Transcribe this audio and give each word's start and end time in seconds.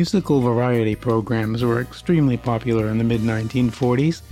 Musical 0.00 0.40
variety 0.40 0.94
programs 0.94 1.62
were 1.62 1.78
extremely 1.78 2.38
popular 2.38 2.88
in 2.88 2.96
the 2.96 3.04
mid 3.04 3.20
1940s, 3.20 4.22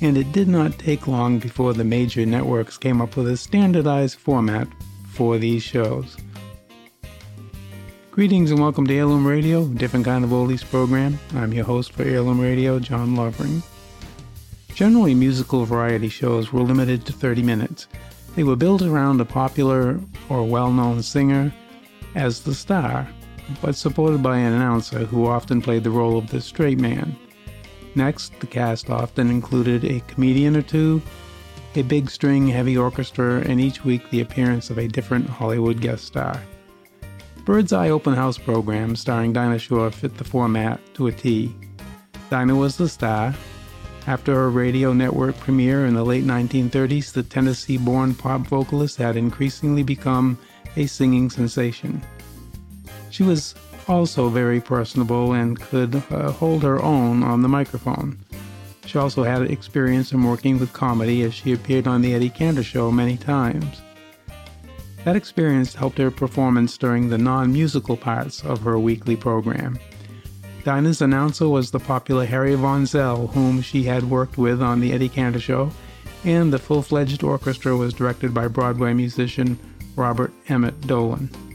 and 0.00 0.16
it 0.16 0.32
did 0.32 0.48
not 0.48 0.78
take 0.78 1.06
long 1.06 1.38
before 1.38 1.74
the 1.74 1.84
major 1.84 2.24
networks 2.24 2.78
came 2.78 3.02
up 3.02 3.18
with 3.18 3.28
a 3.28 3.36
standardized 3.36 4.18
format 4.18 4.66
for 5.10 5.36
these 5.36 5.62
shows. 5.62 6.16
Greetings 8.10 8.50
and 8.50 8.60
welcome 8.60 8.86
to 8.86 8.94
Heirloom 8.94 9.26
Radio, 9.26 9.64
a 9.64 9.68
different 9.68 10.06
kind 10.06 10.24
of 10.24 10.30
oldies 10.30 10.64
program. 10.64 11.18
I'm 11.34 11.52
your 11.52 11.66
host 11.66 11.92
for 11.92 12.02
Heirloom 12.02 12.40
Radio, 12.40 12.78
John 12.78 13.14
Lovering. 13.14 13.62
Generally, 14.72 15.16
musical 15.16 15.66
variety 15.66 16.08
shows 16.08 16.50
were 16.50 16.62
limited 16.62 17.04
to 17.04 17.12
30 17.12 17.42
minutes. 17.42 17.88
They 18.36 18.42
were 18.42 18.56
built 18.56 18.80
around 18.80 19.20
a 19.20 19.26
popular 19.26 20.00
or 20.30 20.44
well 20.44 20.72
known 20.72 21.02
singer 21.02 21.52
as 22.14 22.40
the 22.40 22.54
star, 22.54 23.06
but 23.60 23.76
supported 23.76 24.22
by 24.22 24.38
an 24.38 24.52
announcer 24.52 25.00
who 25.00 25.26
often 25.26 25.62
played 25.62 25.84
the 25.84 25.90
role 25.90 26.18
of 26.18 26.30
the 26.30 26.40
straight 26.40 26.78
man. 26.78 27.16
Next, 27.94 28.38
the 28.40 28.46
cast 28.46 28.90
often 28.90 29.30
included 29.30 29.84
a 29.84 30.00
comedian 30.00 30.56
or 30.56 30.62
two, 30.62 31.02
a 31.74 31.82
big 31.82 32.10
string 32.10 32.48
heavy 32.48 32.76
orchestra, 32.76 33.40
and 33.40 33.60
each 33.60 33.84
week 33.84 34.08
the 34.10 34.20
appearance 34.20 34.70
of 34.70 34.78
a 34.78 34.88
different 34.88 35.28
Hollywood 35.28 35.80
guest 35.80 36.04
star. 36.04 36.40
Bird's 37.44 37.72
Eye 37.72 37.90
Open 37.90 38.14
House 38.14 38.38
program 38.38 38.94
starring 38.94 39.32
Dinah 39.32 39.58
Shore 39.58 39.90
fit 39.90 40.16
the 40.16 40.24
format 40.24 40.80
to 40.94 41.08
a 41.08 41.12
T. 41.12 41.54
Dinah 42.28 42.54
was 42.54 42.76
the 42.76 42.88
star. 42.88 43.34
After 44.06 44.34
her 44.34 44.50
radio 44.50 44.92
network 44.92 45.36
premiere 45.38 45.86
in 45.86 45.94
the 45.94 46.04
late 46.04 46.24
1930s, 46.24 47.12
the 47.12 47.22
Tennessee 47.22 47.76
born 47.76 48.14
pop 48.14 48.42
vocalist 48.42 48.96
had 48.96 49.16
increasingly 49.16 49.82
become 49.82 50.38
a 50.76 50.86
singing 50.86 51.28
sensation. 51.28 52.00
She 53.20 53.24
was 53.24 53.54
also 53.86 54.30
very 54.30 54.62
personable 54.62 55.34
and 55.34 55.60
could 55.60 56.02
uh, 56.10 56.32
hold 56.32 56.62
her 56.62 56.82
own 56.82 57.22
on 57.22 57.42
the 57.42 57.50
microphone. 57.50 58.18
She 58.86 58.96
also 58.96 59.24
had 59.24 59.42
experience 59.42 60.12
in 60.12 60.22
working 60.22 60.58
with 60.58 60.72
comedy 60.72 61.20
as 61.24 61.34
she 61.34 61.52
appeared 61.52 61.86
on 61.86 62.00
The 62.00 62.14
Eddie 62.14 62.30
Cantor 62.30 62.62
Show 62.62 62.90
many 62.90 63.18
times. 63.18 63.82
That 65.04 65.16
experience 65.16 65.74
helped 65.74 65.98
her 65.98 66.10
performance 66.10 66.78
during 66.78 67.10
the 67.10 67.18
non 67.18 67.52
musical 67.52 67.94
parts 67.94 68.42
of 68.42 68.62
her 68.62 68.78
weekly 68.78 69.16
program. 69.16 69.78
Dinah's 70.64 71.02
announcer 71.02 71.46
was 71.46 71.70
the 71.70 71.78
popular 71.78 72.24
Harry 72.24 72.54
Von 72.54 72.86
Zell, 72.86 73.26
whom 73.26 73.60
she 73.60 73.82
had 73.82 74.08
worked 74.08 74.38
with 74.38 74.62
on 74.62 74.80
The 74.80 74.94
Eddie 74.94 75.10
Cantor 75.10 75.40
Show, 75.40 75.70
and 76.24 76.50
the 76.50 76.58
full 76.58 76.80
fledged 76.80 77.22
orchestra 77.22 77.76
was 77.76 77.92
directed 77.92 78.32
by 78.32 78.48
Broadway 78.48 78.94
musician 78.94 79.58
Robert 79.94 80.32
Emmett 80.48 80.80
Dolan. 80.86 81.49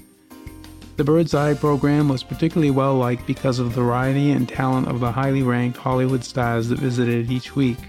The 0.98 1.04
Bird's 1.04 1.34
Eye 1.34 1.54
program 1.54 2.08
was 2.08 2.24
particularly 2.24 2.72
well 2.72 2.96
liked 2.96 3.28
because 3.28 3.60
of 3.60 3.66
the 3.76 3.82
variety 3.82 4.32
and 4.32 4.48
talent 4.48 4.88
of 4.88 5.02
the 5.02 5.12
highly 5.12 5.44
ranked 5.44 5.78
Hollywood 5.78 6.24
stars 6.24 6.70
that 6.70 6.80
visited 6.80 7.30
each 7.30 7.54
week. 7.54 7.80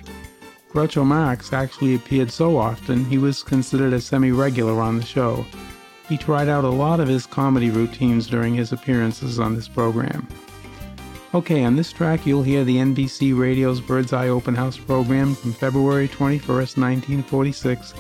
Groucho 0.73 1.07
Marx 1.07 1.53
actually 1.53 1.95
appeared 1.95 2.33
so 2.33 2.59
often 2.59 3.05
he 3.05 3.17
was 3.17 3.45
considered 3.45 3.93
a 3.93 4.01
semi 4.01 4.33
regular 4.33 4.81
on 4.81 4.97
the 4.97 5.05
show. 5.05 5.47
He 6.09 6.19
tried 6.19 6.49
out 6.49 6.65
a 6.65 6.69
lot 6.69 6.99
of 6.99 7.07
his 7.07 7.27
comedy 7.27 7.71
routines 7.71 8.27
during 8.27 8.57
his 8.57 8.73
appearances 8.73 9.39
on 9.39 9.55
this 9.55 9.69
program. 9.69 10.27
Okay, 11.33 11.63
on 11.63 11.77
this 11.77 11.93
track 11.93 12.27
you'll 12.27 12.43
hear 12.43 12.65
the 12.65 12.79
NBC 12.79 13.39
Radio's 13.39 13.81
Bird's 13.81 14.13
Eye 14.13 14.29
Open 14.29 14.57
House 14.57 14.77
program 14.77 15.37
from 15.37 15.53
February 15.53 16.09
21, 16.09 16.49
1946. 16.49 17.95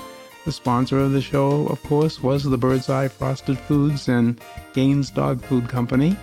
The 0.47 0.52
sponsor 0.52 1.00
of 1.00 1.11
the 1.11 1.20
show, 1.20 1.66
of 1.66 1.83
course, 1.83 2.22
was 2.22 2.44
the 2.44 2.56
Bird's 2.56 2.89
Eye 2.89 3.08
Frosted 3.08 3.58
Foods 3.58 4.08
and 4.08 4.41
Gaines 4.75 5.11
Dog 5.11 5.43
Food 5.43 5.69
Company. 5.69 6.16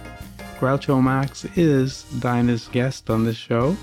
Groucho 0.62 1.03
Marx 1.03 1.44
is 1.58 2.03
Dinah's 2.20 2.70
guest 2.70 3.09
on 3.09 3.25
this 3.25 3.36
show, 3.36 3.75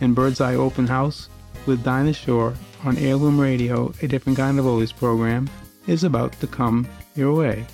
and 0.00 0.16
Bird's 0.16 0.40
Eye 0.40 0.56
Open 0.56 0.84
House 0.84 1.28
with 1.66 1.84
Dinah 1.84 2.12
Shore 2.12 2.54
on 2.84 2.98
Heirloom 2.98 3.38
Radio, 3.38 3.94
a 4.02 4.08
different 4.08 4.36
kind 4.36 4.58
of 4.58 4.64
oldies 4.64 4.94
program, 4.94 5.48
is 5.86 6.02
about 6.02 6.32
to 6.40 6.48
come 6.48 6.88
your 7.14 7.32
way. 7.32 7.64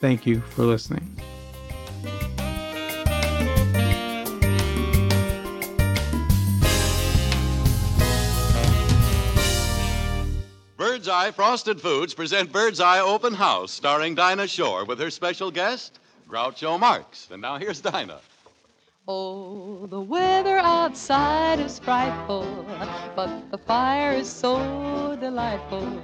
Thank 0.00 0.26
you 0.26 0.40
for 0.40 0.64
listening. 0.64 1.18
Eye 11.14 11.30
Frosted 11.30 11.80
Foods 11.80 12.12
present 12.12 12.50
Bird's 12.50 12.80
Eye 12.80 12.98
Open 12.98 13.32
House, 13.32 13.70
starring 13.70 14.16
Dinah 14.16 14.48
Shore 14.48 14.84
with 14.84 14.98
her 14.98 15.10
special 15.10 15.48
guest, 15.48 16.00
Groucho 16.28 16.76
Marx. 16.78 17.28
And 17.30 17.40
now 17.40 17.56
here's 17.56 17.80
Dinah. 17.80 18.18
Oh, 19.06 19.86
the 19.86 20.00
weather 20.00 20.58
outside 20.58 21.60
is 21.60 21.78
frightful, 21.78 22.66
but 23.14 23.30
the 23.52 23.58
fire 23.58 24.10
is 24.10 24.28
so 24.28 25.16
delightful. 25.20 26.02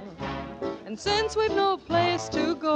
And 0.85 0.97
since 0.97 1.35
we've 1.35 1.51
no 1.51 1.75
place 1.75 2.29
to 2.29 2.55
go, 2.55 2.75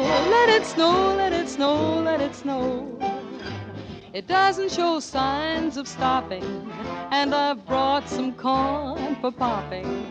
let 0.00 0.48
it 0.48 0.66
snow, 0.66 1.14
let 1.14 1.32
it 1.32 1.48
snow, 1.48 2.00
let 2.00 2.20
it 2.20 2.34
snow. 2.34 2.98
It 4.12 4.26
doesn't 4.26 4.72
show 4.72 4.98
signs 4.98 5.76
of 5.76 5.86
stopping, 5.86 6.68
and 7.12 7.32
I've 7.32 7.64
brought 7.64 8.08
some 8.08 8.32
corn 8.32 9.14
for 9.20 9.30
popping. 9.30 10.04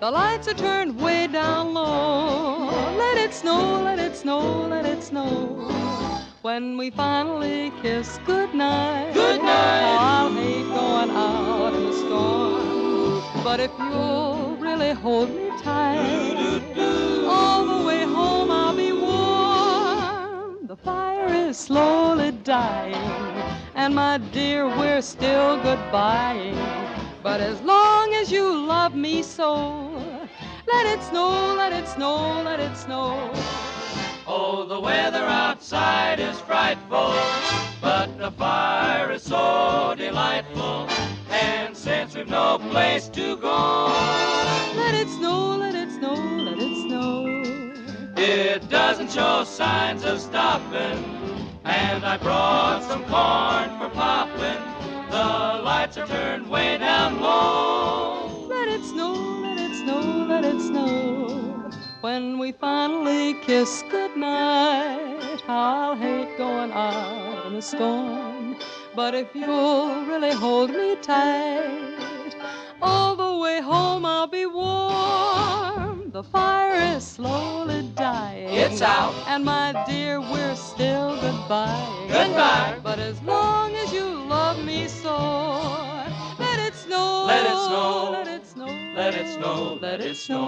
The 0.00 0.10
lights 0.10 0.46
are 0.48 0.54
turned 0.54 1.00
way 1.00 1.26
down 1.26 1.74
low. 1.74 2.68
Let 2.96 3.18
it 3.18 3.34
snow, 3.34 3.82
let 3.82 3.98
it 3.98 4.16
snow, 4.16 4.66
let 4.68 4.86
it 4.86 5.02
snow. 5.02 5.68
When 6.42 6.78
we 6.78 6.90
finally 6.90 7.72
kiss 7.82 8.18
goodnight, 8.24 9.12
Good 9.14 9.42
night. 9.42 9.82
Oh, 9.82 9.98
I'll 10.00 10.32
hate 10.32 10.66
going 10.68 11.10
out 11.10 11.74
in 11.74 11.84
the 11.84 11.92
storm. 11.92 13.44
But 13.44 13.60
if 13.60 13.72
you'll 13.78 14.56
really 14.60 14.92
hold 14.92 15.30
me 15.34 15.50
tight, 15.60 17.26
all 17.26 17.66
the 17.66 17.84
way 17.86 18.04
home 18.04 18.50
I'll 18.50 18.76
be 18.76 18.92
warm. 18.92 20.66
The 20.66 20.76
fire 20.76 21.26
is 21.26 21.56
slowly 21.56 22.30
dying, 22.30 22.94
and 23.74 23.94
my 23.94 24.18
dear, 24.32 24.66
we're 24.66 25.02
still 25.02 25.58
goodbying. 25.58 26.87
But 27.30 27.42
as 27.42 27.60
long 27.60 28.14
as 28.14 28.32
you 28.32 28.66
love 28.66 28.94
me 28.94 29.22
so, 29.22 29.90
let 30.66 30.86
it 30.86 31.02
snow, 31.02 31.54
let 31.58 31.74
it 31.74 31.86
snow, 31.86 32.40
let 32.42 32.58
it 32.58 32.74
snow. 32.74 33.30
Oh, 34.26 34.64
the 34.66 34.80
weather 34.80 35.26
outside 35.26 36.20
is 36.20 36.40
frightful, 36.40 37.12
but 37.82 38.16
the 38.16 38.30
fire 38.30 39.12
is 39.12 39.24
so 39.24 39.94
delightful. 39.98 40.88
And 41.30 41.76
since 41.76 42.16
we've 42.16 42.30
no 42.30 42.60
place 42.70 43.10
to 43.10 43.36
go, 43.36 43.88
Let 44.74 44.94
it 44.94 45.08
snow, 45.10 45.58
let 45.58 45.74
it 45.74 45.90
snow, 45.90 46.14
let 46.14 46.58
it 46.58 46.76
snow. 46.86 47.26
it 48.16 48.70
doesn't 48.70 49.12
show 49.12 49.44
signs 49.44 50.02
of 50.02 50.18
stopping. 50.18 51.04
And 51.64 52.06
I 52.06 52.16
brought 52.16 52.84
some 52.84 53.04
corn 53.04 53.68
for 53.78 53.94
popping. 53.94 54.67
The 55.18 55.24
lights 55.64 55.96
are 55.98 56.06
turned 56.06 56.48
way 56.48 56.78
down 56.78 57.20
low. 57.20 58.46
Let 58.46 58.68
it 58.68 58.84
snow, 58.84 59.14
let 59.42 59.58
it 59.58 59.74
snow, 59.82 60.26
let 60.28 60.44
it 60.44 60.60
snow. 60.60 61.72
When 62.02 62.38
we 62.38 62.52
finally 62.52 63.34
kiss 63.42 63.82
goodnight, 63.90 65.42
I'll 65.48 65.96
hate 65.96 66.38
going 66.38 66.70
out 66.70 67.46
in 67.46 67.54
the 67.54 67.62
storm. 67.62 68.58
But 68.94 69.16
if 69.16 69.34
you'll 69.34 70.04
really 70.04 70.30
hold 70.30 70.70
me 70.70 70.94
tight, 71.02 72.36
all 72.80 73.16
the 73.16 73.38
way 73.38 73.60
home 73.60 74.06
I'll 74.06 74.28
be 74.28 74.46
warm. 74.46 76.12
The 76.12 76.22
fire 76.22 76.96
is 76.96 77.04
slowly 77.04 77.90
dying. 77.96 78.54
It's 78.54 78.82
out. 78.82 79.14
And 79.26 79.44
my 79.44 79.84
dear, 79.88 80.20
we're 80.20 80.54
still 80.54 81.20
goodbye. 81.20 82.06
Goodbye. 82.08 82.78
But 82.84 83.00
as 83.00 83.20
long 83.22 83.74
as 83.74 83.92
you 83.92 84.17
love 84.78 86.38
me 86.38 86.38
let 86.38 86.58
it 86.58 86.74
snow. 86.74 87.24
Let 87.26 87.46
it 87.46 87.56
snow. 87.56 88.14
Let 88.14 88.28
it 88.28 88.46
snow. 88.46 88.66
Let 88.94 89.14
it 89.14 89.26
snow, 89.34 89.78
let 89.80 90.00
it 90.00 90.16
snow. 90.16 90.46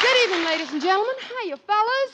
Good 0.00 0.16
evening, 0.24 0.44
ladies 0.44 0.72
and 0.72 0.80
gentlemen. 0.82 1.14
Hiya, 1.42 1.56
fellas. 1.56 2.10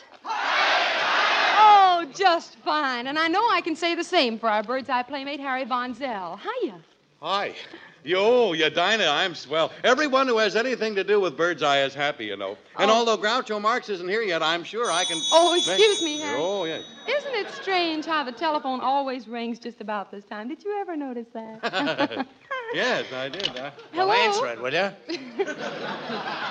Oh, 1.64 2.06
just 2.14 2.56
fine. 2.56 3.06
And 3.06 3.18
I 3.18 3.28
know 3.28 3.46
I 3.50 3.60
can 3.60 3.76
say 3.76 3.94
the 3.94 4.04
same 4.04 4.38
for 4.38 4.48
our 4.48 4.62
bird's 4.62 4.88
eye 4.88 5.02
playmate, 5.02 5.40
Harry 5.40 5.64
Von 5.64 5.94
Zell. 5.94 6.40
Hiya. 6.42 6.74
Hi. 7.20 7.54
Yo, 8.04 8.18
oh, 8.20 8.52
yeah, 8.52 8.68
Dinah, 8.68 9.06
I'm 9.06 9.32
swell. 9.32 9.70
Everyone 9.84 10.26
who 10.26 10.38
has 10.38 10.56
anything 10.56 10.96
to 10.96 11.04
do 11.04 11.20
with 11.20 11.36
Birdseye 11.36 11.84
is 11.84 11.94
happy, 11.94 12.24
you 12.26 12.36
know. 12.36 12.58
And 12.76 12.90
Oh. 12.90 12.94
although 12.94 13.16
Groucho 13.16 13.60
Marx 13.60 13.88
isn't 13.88 14.08
here 14.08 14.22
yet, 14.22 14.42
I'm 14.42 14.64
sure 14.64 14.90
I 14.90 15.04
can. 15.04 15.20
Oh, 15.32 15.54
excuse 15.54 16.02
me, 16.02 16.18
Harry. 16.18 16.36
Oh, 16.40 16.64
yeah. 16.64 16.80
Isn't 17.06 17.34
it 17.34 17.48
strange 17.52 18.04
how 18.04 18.24
the 18.24 18.32
telephone 18.32 18.80
always 18.80 19.28
rings 19.28 19.60
just 19.60 19.80
about 19.80 20.10
this 20.10 20.24
time? 20.24 20.48
Did 20.48 20.64
you 20.64 20.76
ever 20.80 20.96
notice 20.96 21.28
that? 21.32 21.60
yes, 22.74 23.04
I 23.12 23.28
did. 23.28 23.48
I... 23.50 23.70
Hello? 23.92 24.08
Well, 24.08 24.10
answer 24.12 24.46
it, 24.48 24.60
will 24.60 24.72
you? 24.72 24.90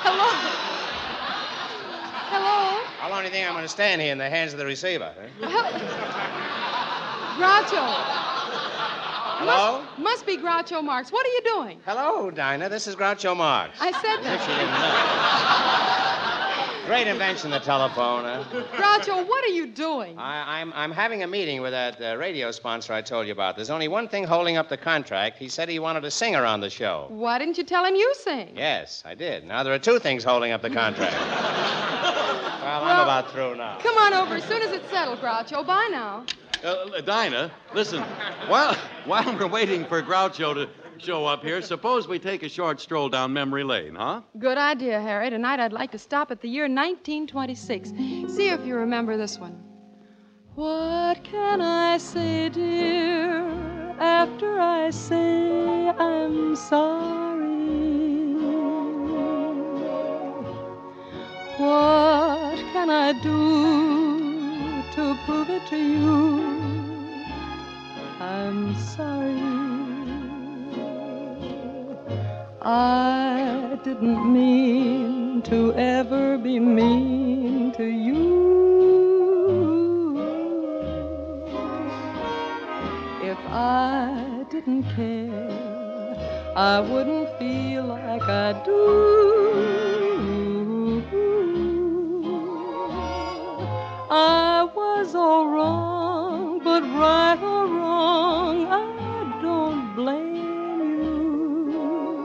Hello? 0.06 0.28
Hello? 2.32 2.82
How 3.00 3.10
long 3.10 3.20
do 3.20 3.26
you 3.26 3.32
think 3.34 3.46
I'm 3.46 3.54
going 3.54 3.66
to 3.66 3.70
stand 3.70 4.00
here 4.02 4.14
in 4.14 4.18
the 4.18 4.30
hands 4.30 4.54
of 4.54 4.60
the 4.60 4.66
receiver? 4.66 5.14
huh? 5.42 5.72
Groucho. 7.38 8.31
Hello? 9.42 9.82
Must, 9.82 10.00
must 10.00 10.26
be 10.28 10.38
Groucho 10.38 10.84
Marx. 10.84 11.12
What 11.12 11.26
are 11.26 11.30
you 11.30 11.42
doing? 11.44 11.80
Hello, 11.84 12.30
Dinah. 12.30 12.70
This 12.70 12.86
is 12.86 12.96
Groucho 12.96 13.36
Marx. 13.36 13.76
I 13.82 13.92
said 13.92 14.24
that. 14.24 14.40
you 14.48 14.54
didn't 14.54 14.72
know. 16.86 16.88
Great 16.88 17.08
invention, 17.08 17.50
the 17.50 17.58
telephone. 17.58 18.24
Huh? 18.24 18.44
Groucho, 18.52 19.28
what 19.28 19.44
are 19.44 19.54
you 19.54 19.66
doing? 19.66 20.16
I, 20.20 20.60
I'm, 20.62 20.72
I'm 20.74 20.92
having 20.92 21.24
a 21.24 21.28
meeting 21.28 21.60
with 21.62 21.72
that 21.72 22.00
uh, 22.00 22.18
radio 22.18 22.52
sponsor 22.52 22.94
I 22.94 23.02
told 23.02 23.26
you 23.26 23.32
about. 23.32 23.56
There's 23.56 23.72
only 23.72 23.88
one 23.88 24.08
thing 24.08 24.26
holding 24.26 24.58
up 24.58 24.70
the 24.70 24.78
contract. 24.78 25.40
He 25.40 25.50
said 25.50 25.70
he 25.70 25.80
wanted 25.80 26.06
a 26.06 26.12
singer 26.12 26.46
on 26.46 26.62
the 26.62 26.70
show. 26.70 27.08
Why 27.10 27.40
didn't 27.40 27.58
you 27.58 27.64
tell 27.64 27.84
him 27.84 27.96
you 27.96 28.14
sing? 28.20 28.52
Yes, 28.56 29.02
I 29.08 29.16
did. 29.16 29.44
Now 29.46 29.64
there 29.64 29.74
are 29.74 29.80
two 29.80 29.98
things 29.98 30.24
holding 30.24 30.52
up 30.52 30.62
the 30.62 30.70
contract. 30.70 31.14
well, 31.20 32.84
I'm 32.84 33.00
about 33.02 33.32
through 33.32 33.56
now. 33.56 33.80
Come 33.80 33.98
on 33.98 34.14
over 34.14 34.36
as 34.36 34.44
soon 34.44 34.62
as 34.62 34.72
it's 34.72 34.88
settled, 34.92 35.20
Groucho. 35.20 35.66
Bye 35.66 35.90
now. 35.92 36.26
Uh, 36.64 37.02
Dinah, 37.02 37.52
listen. 37.74 38.04
While 38.48 38.76
while 39.06 39.36
we're 39.36 39.48
waiting 39.48 39.84
for 39.86 40.02
Groucho 40.04 40.54
to 40.54 40.70
show 41.00 41.26
up 41.26 41.44
here, 41.44 41.60
suppose 41.62 42.08
we 42.08 42.20
take 42.20 42.44
a 42.44 42.50
short 42.50 42.80
stroll 42.80 43.10
down 43.10 43.34
memory 43.34 43.64
lane, 43.64 43.96
huh? 43.96 44.22
Good 44.38 44.60
idea, 44.60 45.02
Harry. 45.02 45.32
Tonight 45.32 45.60
I'd 45.60 45.74
like 45.74 45.92
to 45.92 45.98
stop 45.98 46.30
at 46.30 46.40
the 46.42 46.48
year 46.48 46.66
1926. 46.66 47.90
See 47.90 48.50
if 48.50 48.64
you 48.64 48.76
remember 48.76 49.18
this 49.18 49.40
one. 49.40 49.64
What 50.54 51.24
can 51.24 51.62
I 51.62 51.98
say, 51.98 52.50
dear, 52.50 53.40
after 54.00 54.60
I 54.60 54.92
say 54.92 55.90
I'm 55.90 56.56
sorry? 56.56 57.50
What 61.58 62.58
can 62.74 62.90
I 62.92 63.14
do 63.24 64.01
to 64.92 65.16
prove 65.26 65.50
it 65.50 65.66
to 65.68 65.78
you? 65.78 67.12
I'm 68.20 68.76
sorry. 68.76 69.42
I 72.62 73.80
didn't 73.86 74.34
mean 74.34 75.42
to 75.44 75.74
ever 75.76 76.38
be 76.38 76.60
mean 76.60 77.72
to 77.78 77.86
you. 77.86 78.42
If 83.24 83.38
I 83.48 84.46
didn't 84.52 84.84
care, 84.96 85.50
I 86.58 86.82
wouldn't 86.82 87.30
feel 87.40 87.86
like 87.86 88.24
I 88.24 88.62
do. 88.66 89.22
I 94.14 94.51
was 95.02 95.16
all 95.16 95.48
wrong, 95.48 96.60
but 96.64 96.84
right 96.84 97.40
or 97.42 97.66
wrong, 97.66 98.68
I 98.68 99.42
don't 99.42 99.96
blame 99.96 100.36
you. 101.02 102.22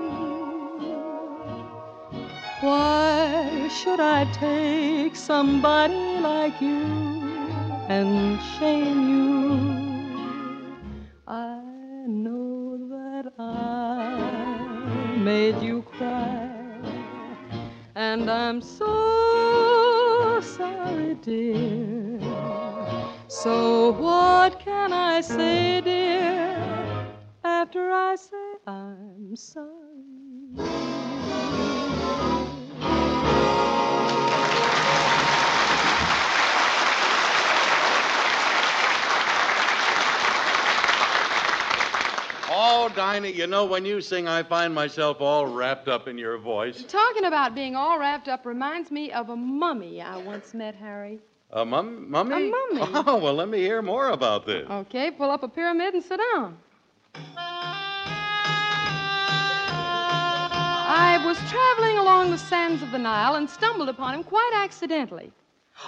Why 2.61 3.69
should 3.69 4.01
I 4.01 4.25
take 4.33 5.17
somebody 5.17 6.19
like 6.21 6.61
you 6.61 6.85
and 7.89 8.39
shame 8.59 9.09
you? 9.09 9.86
Say, 25.27 25.81
dear, 25.81 26.57
after 27.43 27.91
I 27.91 28.15
say 28.15 28.37
I'm 28.67 29.35
sorry? 29.35 29.67
Oh, 42.49 42.89
Dinah, 42.95 43.29
you 43.29 43.49
know, 43.49 43.65
when 43.65 43.85
you 43.85 44.01
sing, 44.01 44.29
I 44.29 44.45
find 44.45 44.73
myself 44.73 45.21
all 45.21 45.47
wrapped 45.47 45.89
up 45.89 46.07
in 46.07 46.17
your 46.17 46.39
voice. 46.39 46.85
Talking 46.85 47.25
about 47.25 47.55
being 47.55 47.75
all 47.75 47.99
wrapped 47.99 48.29
up 48.29 48.47
reminds 48.47 48.93
me 48.93 49.11
of 49.11 49.31
a 49.31 49.37
mummy 49.37 50.01
I 50.01 50.17
once 50.19 50.55
met, 50.55 50.77
Harry. 50.77 51.19
A 51.51 51.65
mum- 51.65 52.11
mummy? 52.11 52.49
A 52.49 52.51
mummy. 52.51 53.03
Oh, 53.07 53.17
well, 53.19 53.35
let 53.35 53.49
me 53.49 53.59
hear 53.59 53.81
more 53.83 54.11
about 54.11 54.47
this. 54.47 54.69
Okay, 54.69 55.11
pull 55.11 55.31
up 55.31 55.43
a 55.43 55.49
pyramid 55.49 55.95
and 55.95 56.03
sit 56.03 56.21
down. 56.35 56.59
I 60.89 61.21
was 61.25 61.37
traveling 61.51 61.99
along 61.99 62.31
the 62.31 62.39
sands 62.39 62.83
of 62.83 62.91
the 62.91 62.99
Nile 62.99 63.37
and 63.37 63.49
stumbled 63.49 63.89
upon 63.89 64.15
him 64.15 64.25
quite 64.25 64.53
accidentally. 64.55 65.33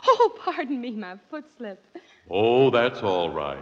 Oh, 0.06 0.32
pardon 0.44 0.80
me, 0.82 0.90
my 0.90 1.16
foot 1.30 1.44
slipped. 1.56 1.86
Oh, 2.30 2.68
that's 2.70 3.00
all 3.02 3.30
right. 3.30 3.58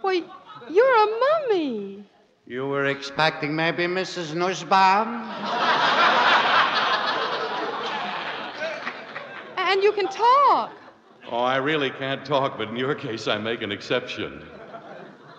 Why, 0.00 0.22
you're 0.68 0.96
a 0.96 1.06
mummy. 1.20 2.04
You 2.46 2.66
were 2.66 2.86
expecting 2.86 3.54
maybe 3.54 3.84
Mrs. 3.86 4.34
Nussbaum? 4.34 5.22
You 9.80 9.92
can 9.92 10.06
talk. 10.08 10.72
Oh, 11.30 11.38
I 11.38 11.56
really 11.56 11.90
can't 11.90 12.24
talk, 12.24 12.58
but 12.58 12.68
in 12.68 12.76
your 12.76 12.94
case, 12.94 13.28
I 13.28 13.38
make 13.38 13.62
an 13.62 13.70
exception. 13.70 14.44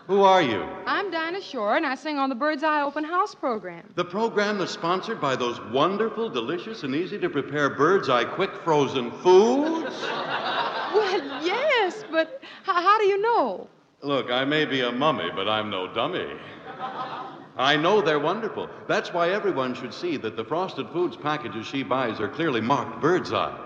Who 0.07 0.23
are 0.23 0.41
you? 0.41 0.63
I'm 0.87 1.11
Dinah 1.11 1.41
Shore, 1.41 1.75
and 1.75 1.85
I 1.85 1.93
sing 1.95 2.17
on 2.17 2.29
the 2.29 2.35
Bird's 2.35 2.63
Eye 2.63 2.81
Open 2.81 3.03
House 3.03 3.35
program. 3.35 3.87
The 3.95 4.05
program 4.05 4.57
that's 4.57 4.71
sponsored 4.71 5.19
by 5.21 5.35
those 5.35 5.59
wonderful, 5.71 6.29
delicious, 6.29 6.83
and 6.83 6.95
easy 6.95 7.19
to 7.19 7.29
prepare 7.29 7.69
bird's 7.69 8.09
eye 8.09 8.23
quick 8.25 8.55
frozen 8.63 9.11
foods? 9.21 9.95
Well, 10.01 11.45
yes, 11.45 12.03
but 12.09 12.39
h- 12.41 12.47
how 12.63 12.97
do 12.97 13.05
you 13.05 13.21
know? 13.21 13.67
Look, 14.01 14.31
I 14.31 14.45
may 14.45 14.65
be 14.65 14.81
a 14.81 14.91
mummy, 14.91 15.29
but 15.35 15.47
I'm 15.47 15.69
no 15.69 15.93
dummy. 15.93 16.31
I 17.57 17.75
know 17.75 18.01
they're 18.01 18.19
wonderful. 18.19 18.69
That's 18.87 19.13
why 19.13 19.29
everyone 19.29 19.75
should 19.75 19.93
see 19.93 20.17
that 20.17 20.35
the 20.35 20.45
Frosted 20.45 20.89
Foods 20.89 21.17
packages 21.17 21.67
she 21.67 21.83
buys 21.83 22.19
are 22.19 22.29
clearly 22.29 22.61
marked 22.61 22.99
Bird's 23.01 23.33
Eye. 23.33 23.65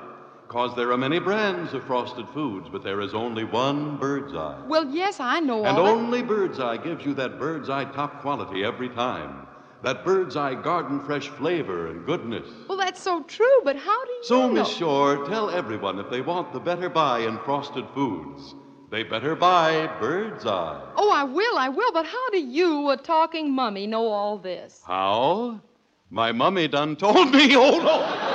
Because 0.53 0.75
there 0.75 0.91
are 0.91 0.97
many 0.97 1.17
brands 1.17 1.73
of 1.73 1.83
Frosted 1.85 2.29
Foods, 2.29 2.69
but 2.71 2.83
there 2.83 3.01
is 3.01 3.15
only 3.15 3.43
one 3.43 3.97
Bird's 3.97 4.35
Eye. 4.35 4.61
Well, 4.67 4.85
yes, 4.85 5.19
I 5.19 5.39
know 5.39 5.65
And 5.65 5.79
all 5.79 5.85
that. 5.85 5.91
only 5.91 6.21
Bird's 6.21 6.59
Eye 6.59 6.77
gives 6.77 7.03
you 7.03 7.15
that 7.15 7.39
Bird's 7.39 7.71
Eye 7.71 7.85
top 7.85 8.21
quality 8.21 8.63
every 8.63 8.89
time. 8.89 9.47
That 9.81 10.05
Bird's 10.05 10.37
Eye 10.37 10.53
garden 10.53 10.99
fresh 10.99 11.27
flavor 11.29 11.87
and 11.87 12.05
goodness. 12.05 12.47
Well, 12.69 12.77
that's 12.77 13.01
so 13.01 13.23
true, 13.23 13.61
but 13.63 13.77
how 13.77 14.05
do 14.05 14.11
you 14.11 14.17
know. 14.19 14.27
So, 14.27 14.41
know? 14.47 14.53
Miss 14.53 14.69
Shore, 14.69 15.25
tell 15.25 15.49
everyone 15.49 15.97
if 15.97 16.11
they 16.11 16.21
want 16.21 16.53
the 16.53 16.59
better 16.59 16.87
buy 16.87 17.21
in 17.21 17.39
Frosted 17.39 17.85
Foods, 17.95 18.53
they 18.91 19.01
better 19.01 19.35
buy 19.35 19.87
Bird's 19.99 20.45
Eye. 20.45 20.79
Oh, 20.95 21.11
I 21.11 21.23
will, 21.23 21.57
I 21.57 21.69
will, 21.69 21.91
but 21.93 22.05
how 22.05 22.29
do 22.29 22.39
you, 22.39 22.91
a 22.91 22.97
talking 22.97 23.51
mummy, 23.51 23.87
know 23.87 24.05
all 24.07 24.37
this? 24.37 24.83
How? 24.85 25.61
My 26.11 26.31
mummy 26.31 26.67
done 26.67 26.95
told 26.95 27.31
me. 27.33 27.55
Oh, 27.55 27.79
no. 27.79 28.32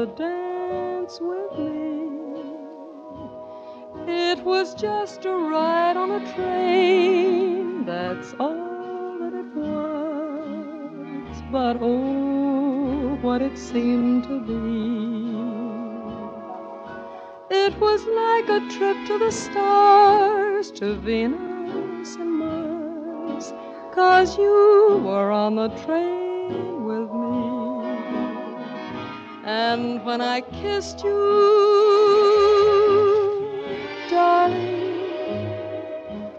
The 0.00 0.06
dance 0.06 1.20
with 1.20 1.58
me. 1.58 2.08
It 4.08 4.42
was 4.42 4.74
just 4.74 5.26
a 5.26 5.30
ride 5.30 5.98
on 5.98 6.10
a 6.12 6.32
train, 6.34 7.84
that's 7.84 8.32
all 8.40 9.18
that 9.20 9.34
it 9.34 9.54
was. 9.54 11.42
But 11.52 11.76
oh, 11.82 13.18
what 13.20 13.42
it 13.42 13.58
seemed 13.58 14.24
to 14.24 14.40
be. 14.40 14.56
It 17.54 17.78
was 17.78 18.00
like 18.22 18.48
a 18.48 18.60
trip 18.74 18.96
to 19.08 19.18
the 19.18 19.30
stars, 19.30 20.70
to 20.78 20.94
Venus 20.94 22.14
and 22.14 22.32
Mars, 22.38 23.52
cause 23.92 24.38
you 24.38 25.02
were 25.04 25.30
on 25.30 25.56
the 25.56 25.68
train. 25.84 26.79
And 29.50 30.04
when 30.04 30.20
I 30.20 30.42
kissed 30.42 31.02
you, 31.02 31.18
darling, 34.08 35.50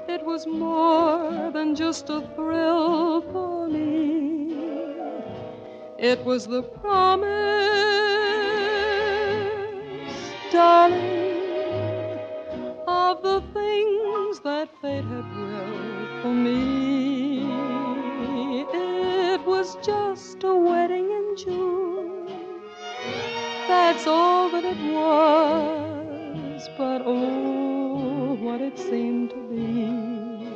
it 0.08 0.24
was 0.26 0.48
more 0.48 1.52
than 1.52 1.76
just 1.76 2.10
a 2.10 2.22
thrill 2.36 3.22
for 3.34 3.68
me. 3.68 4.56
It 6.00 6.24
was 6.24 6.48
the 6.48 6.64
promise 6.64 7.28
darling, 10.50 12.18
of 12.88 13.22
the 13.24 13.42
things 13.54 14.40
that 14.40 14.70
fate 14.82 15.04
had 15.04 15.28
willed 15.36 16.22
for 16.22 16.34
me. 16.34 17.52
It 19.34 19.42
was 19.46 19.76
just 19.86 20.11
That's 24.02 24.10
all 24.10 24.50
that 24.50 24.64
it 24.64 24.94
was, 24.96 26.68
but 26.76 27.04
oh, 27.06 28.34
what 28.34 28.60
it 28.60 28.76
seemed 28.76 29.30
to 29.30 29.36
be. 29.48 30.50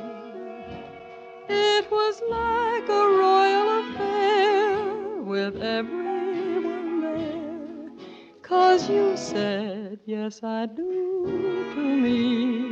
It 1.48 1.92
was 1.92 2.22
like 2.28 2.90
a 2.90 3.08
royal 3.24 3.70
affair 3.82 5.22
with 5.22 5.62
everyone 5.62 7.02
there. 7.02 7.92
Cause 8.42 8.90
you 8.90 9.16
said, 9.16 10.00
yes, 10.08 10.42
I 10.42 10.66
do 10.66 11.72
to 11.76 11.82
me. 11.82 12.66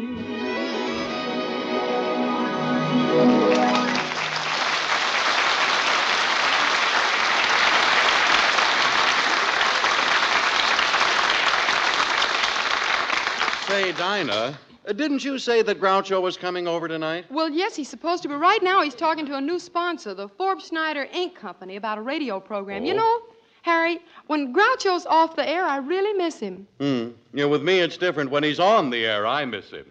Say, 13.74 13.92
Dinah, 13.94 14.56
uh, 14.88 14.94
didn't 14.94 15.26
you 15.26 15.40
say 15.40 15.64
that 15.64 15.82
Groucho 15.82 16.22
was 16.22 16.38
coming 16.38 16.68
over 16.68 16.88
tonight? 16.88 17.26
Well, 17.32 17.50
yes, 17.50 17.76
he's 17.76 17.90
supposed 17.90 18.22
to, 18.22 18.30
but 18.30 18.38
right 18.38 18.62
now 18.62 18.84
he's 18.84 18.94
talking 18.94 19.26
to 19.26 19.36
a 19.38 19.42
new 19.42 19.58
sponsor, 19.58 20.14
the 20.14 20.28
Forbes 20.30 20.68
Schneider 20.68 21.08
Ink 21.12 21.34
Company, 21.34 21.76
about 21.78 21.98
a 21.98 22.02
radio 22.04 22.40
program. 22.40 22.86
You 22.86 22.94
Oh. 22.94 22.98
know, 22.98 23.22
Harry, 23.64 24.00
when 24.28 24.54
Groucho's 24.54 25.08
off 25.08 25.36
the 25.36 25.50
air, 25.50 25.66
I 25.66 25.78
really 25.78 26.14
miss 26.16 26.40
him. 26.40 26.68
Hmm. 26.80 27.08
Yeah, 27.34 27.46
with 27.46 27.64
me 27.64 27.80
it's 27.80 27.98
different. 27.98 28.30
When 28.30 28.44
he's 28.44 28.60
on 28.60 28.92
the 28.92 29.08
air, 29.08 29.26
I 29.26 29.44
miss 29.44 29.72
him. 29.72 29.88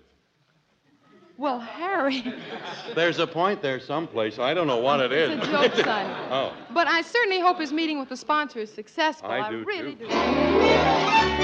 Well, 1.36 1.58
Harry, 1.58 2.22
There's 2.94 3.18
a 3.18 3.26
point 3.26 3.62
there 3.62 3.80
someplace. 3.80 4.38
I 4.38 4.54
don't 4.54 4.68
know 4.68 4.76
what 4.78 5.00
it 5.00 5.10
is. 5.10 5.30
it's 5.38 5.48
a 5.48 5.50
joke, 5.50 5.74
son. 5.84 6.06
Oh. 6.30 6.52
But 6.70 6.86
I 6.86 7.02
certainly 7.02 7.40
hope 7.40 7.58
his 7.58 7.72
meeting 7.72 7.98
with 7.98 8.10
the 8.10 8.16
sponsor 8.16 8.60
is 8.60 8.72
successful. 8.72 9.28
I 9.28 9.50
do, 9.50 9.64
really 9.64 9.96
too. 9.96 10.06
do. 10.06 11.41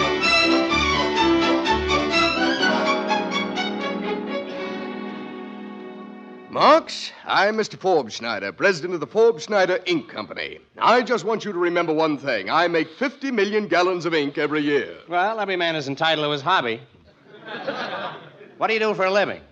Marx, 6.50 7.12
I'm 7.26 7.57
Mr. 7.59 7.78
Forbes 7.78 8.14
Schneider, 8.14 8.52
president 8.52 8.95
of 8.95 9.00
the 9.00 9.07
Forbes 9.07 9.45
Schneider 9.45 9.81
Ink 9.85 10.09
Company. 10.09 10.59
I 10.78 11.02
just 11.02 11.26
want 11.26 11.45
you 11.45 11.52
to 11.52 11.59
remember 11.59 11.93
one 11.93 12.17
thing. 12.17 12.49
I 12.49 12.67
make 12.69 12.88
50 12.88 13.31
million 13.33 13.69
gallons 13.69 14.07
of 14.07 14.14
ink 14.14 14.38
every 14.38 14.62
year. 14.62 14.97
Well, 15.09 15.40
every 15.40 15.57
man 15.57 15.76
is 15.76 15.88
entitled 15.88 16.25
to 16.26 16.31
his 16.31 16.40
hobby. 16.40 16.81
what 18.57 18.69
do 18.69 18.73
you 18.73 18.81
do 18.81 18.95
for 18.95 19.05
a 19.05 19.11
living? 19.11 19.43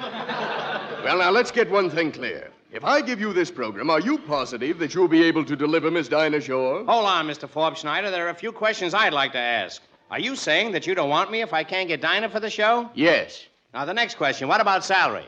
Well, 0.00 1.18
now 1.18 1.30
let's 1.30 1.52
get 1.52 1.70
one 1.70 1.88
thing 1.88 2.10
clear. 2.10 2.50
If 2.72 2.82
I 2.82 3.00
give 3.00 3.20
you 3.20 3.32
this 3.32 3.52
program, 3.52 3.88
are 3.88 4.00
you 4.00 4.18
positive 4.18 4.80
that 4.80 4.92
you'll 4.92 5.06
be 5.06 5.22
able 5.22 5.44
to 5.44 5.54
deliver 5.54 5.88
Miss 5.88 6.08
Dinah 6.08 6.40
Shore? 6.40 6.84
Hold 6.84 7.06
on, 7.06 7.28
Mr. 7.28 7.48
Forbes 7.48 7.80
Schneider. 7.80 8.10
There 8.10 8.26
are 8.26 8.30
a 8.30 8.34
few 8.34 8.50
questions 8.50 8.92
I'd 8.92 9.12
like 9.12 9.30
to 9.32 9.38
ask. 9.38 9.80
Are 10.10 10.18
you 10.18 10.34
saying 10.34 10.72
that 10.72 10.84
you 10.84 10.96
don't 10.96 11.10
want 11.10 11.30
me 11.30 11.42
if 11.42 11.52
I 11.52 11.62
can't 11.62 11.86
get 11.86 12.00
Dinah 12.00 12.28
for 12.28 12.40
the 12.40 12.50
show? 12.50 12.90
Yes. 12.94 13.44
Now, 13.72 13.84
the 13.84 13.94
next 13.94 14.16
question 14.16 14.48
what 14.48 14.60
about 14.60 14.84
salary? 14.84 15.26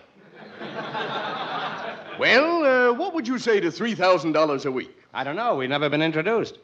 Well, 2.18 2.64
uh, 2.64 2.94
what 2.94 3.12
would 3.12 3.28
you 3.28 3.38
say 3.38 3.60
to 3.60 3.68
$3,000 3.68 4.64
a 4.64 4.70
week? 4.70 4.96
I 5.12 5.22
don't 5.22 5.36
know. 5.36 5.54
We've 5.56 5.68
never 5.68 5.90
been 5.90 6.00
introduced. 6.00 6.56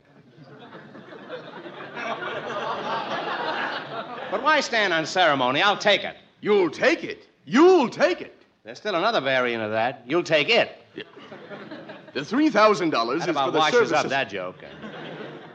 but 4.30 4.42
why 4.42 4.61
stand 4.61 4.92
on 4.94 5.04
ceremony? 5.04 5.61
I'll 5.61 5.76
take 5.76 6.04
it. 6.04 6.16
You'll 6.40 6.70
take 6.70 7.04
it. 7.04 7.28
You'll 7.44 7.88
take 7.90 8.20
it. 8.22 8.34
There's 8.64 8.78
still 8.78 8.94
another 8.94 9.20
variant 9.20 9.62
of 9.62 9.70
that. 9.72 10.02
You'll 10.06 10.22
take 10.22 10.49
it. 10.49 10.78
The 12.14 12.20
$3,000 12.20 12.90
That 12.90 13.16
is 13.16 13.25
for 13.25 13.30
about 13.30 13.52
the 13.52 13.58
washes 13.58 13.75
services. 13.90 13.92
up 14.04 14.08
that 14.08 14.30
joke. 14.30 14.56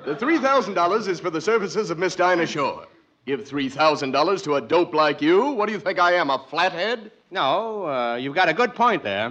The 0.06 0.15
$3,000 0.15 1.08
is 1.08 1.20
for 1.20 1.29
the 1.29 1.41
services 1.41 1.89
of 1.89 1.98
Miss 1.98 2.15
Dinah 2.15 2.46
Shore. 2.48 2.86
Give 3.25 3.41
$3,000 3.41 4.44
to 4.44 4.56
a 4.56 4.62
dope 4.62 4.94
like 4.94 5.22
you. 5.22 5.51
What 5.51 5.65
do 5.67 5.72
you 5.74 5.79
think 5.79 6.00
I 6.00 6.13
am, 6.13 6.29
a 6.29 6.44
flathead? 6.50 7.12
No, 7.29 7.88
uh, 7.88 8.15
you've 8.15 8.36
got 8.36 8.48
a 8.48 8.53
good 8.53 8.74
point 8.74 9.03
there. 9.03 9.29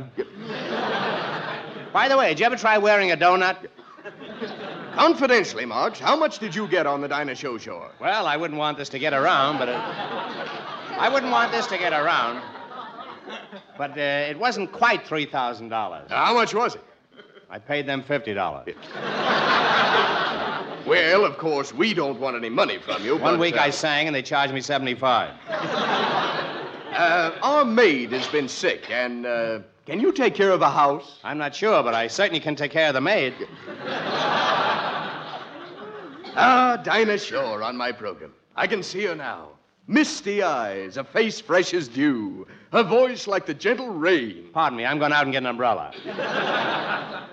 By 1.93 2.09
the 2.09 2.19
way, 2.19 2.29
did 2.29 2.41
you 2.41 2.47
ever 2.47 2.57
try 2.57 2.77
wearing 2.77 3.13
a 3.13 3.17
donut? 3.17 3.57
Confidentially, 4.95 5.65
Marx, 5.65 5.99
how 5.99 6.15
much 6.15 6.39
did 6.39 6.55
you 6.55 6.69
get 6.69 6.87
on 6.87 7.01
the 7.01 7.09
Dinah 7.09 7.35
Show 7.35 7.57
Shore? 7.59 7.91
Well, 8.01 8.27
I 8.27 8.37
wouldn't 8.37 8.59
want 8.59 8.77
this 8.77 8.91
to 8.91 8.99
get 8.99 9.15
around, 9.15 9.59
but 9.59 9.69
it, 9.69 9.77
I 9.77 11.09
wouldn't 11.13 11.33
want 11.33 11.53
this 11.53 11.67
to 11.69 11.79
get 11.79 11.93
around. 11.93 12.43
But 13.79 13.93
uh, 13.93 14.31
it 14.31 14.39
wasn't 14.39 14.73
quite 14.73 15.07
three 15.07 15.27
thousand 15.27 15.71
dollars. 15.71 16.11
How 16.11 16.35
much 16.35 16.55
was 16.55 16.77
it? 16.77 16.85
I 17.51 17.59
paid 17.59 17.87
them 17.87 18.03
fifty 18.03 18.35
dollars. 18.35 18.69
Well, 20.87 21.25
of 21.25 21.37
course, 21.37 21.75
we 21.75 21.95
don't 21.95 22.21
want 22.21 22.37
any 22.37 22.49
money 22.49 22.79
from 22.79 23.05
you. 23.05 23.17
One 23.17 23.35
but, 23.35 23.41
week 23.41 23.57
uh, 23.57 23.63
I 23.63 23.71
sang 23.71 24.07
and 24.07 24.15
they 24.15 24.23
charged 24.23 24.55
me 24.55 24.61
seventy-five. 24.61 25.33
Uh, 26.97 27.37
our 27.43 27.65
maid 27.65 28.11
has 28.13 28.27
been 28.29 28.49
sick, 28.49 28.91
and 28.91 29.27
uh, 29.27 29.59
can 29.85 30.01
you 30.01 30.11
take 30.11 30.35
care 30.35 30.51
of 30.51 30.61
the 30.61 30.71
house? 30.71 31.21
I'm 31.23 31.37
not 31.37 31.55
sure, 31.55 31.83
but 31.83 31.93
I 31.93 32.07
certainly 32.07 32.41
can 32.41 32.57
take 32.57 32.71
care 32.71 32.89
of 32.89 32.95
the 32.95 33.03
maid. 33.03 33.35
Ah, 36.39 36.81
Dinah 36.83 37.19
Shore 37.19 37.63
on 37.63 37.77
my 37.77 37.93
program. 37.93 38.33
I 38.57 38.67
can 38.67 38.83
see 38.83 39.05
her 39.05 39.15
now. 39.15 39.51
Misty 39.89 40.43
eyes, 40.43 40.97
a 40.97 41.05
face 41.05 41.39
fresh 41.39 41.75
as 41.75 41.87
dew, 41.87 42.47
a 42.73 42.83
voice 42.83 43.27
like 43.27 43.45
the 43.45 43.55
gentle 43.55 43.91
rain. 43.91 44.49
Pardon 44.55 44.79
me, 44.79 44.87
I'm 44.87 44.99
going 44.99 45.13
out 45.13 45.25
and 45.25 45.33
get 45.33 45.43
an 45.43 45.47
umbrella. 45.47 45.93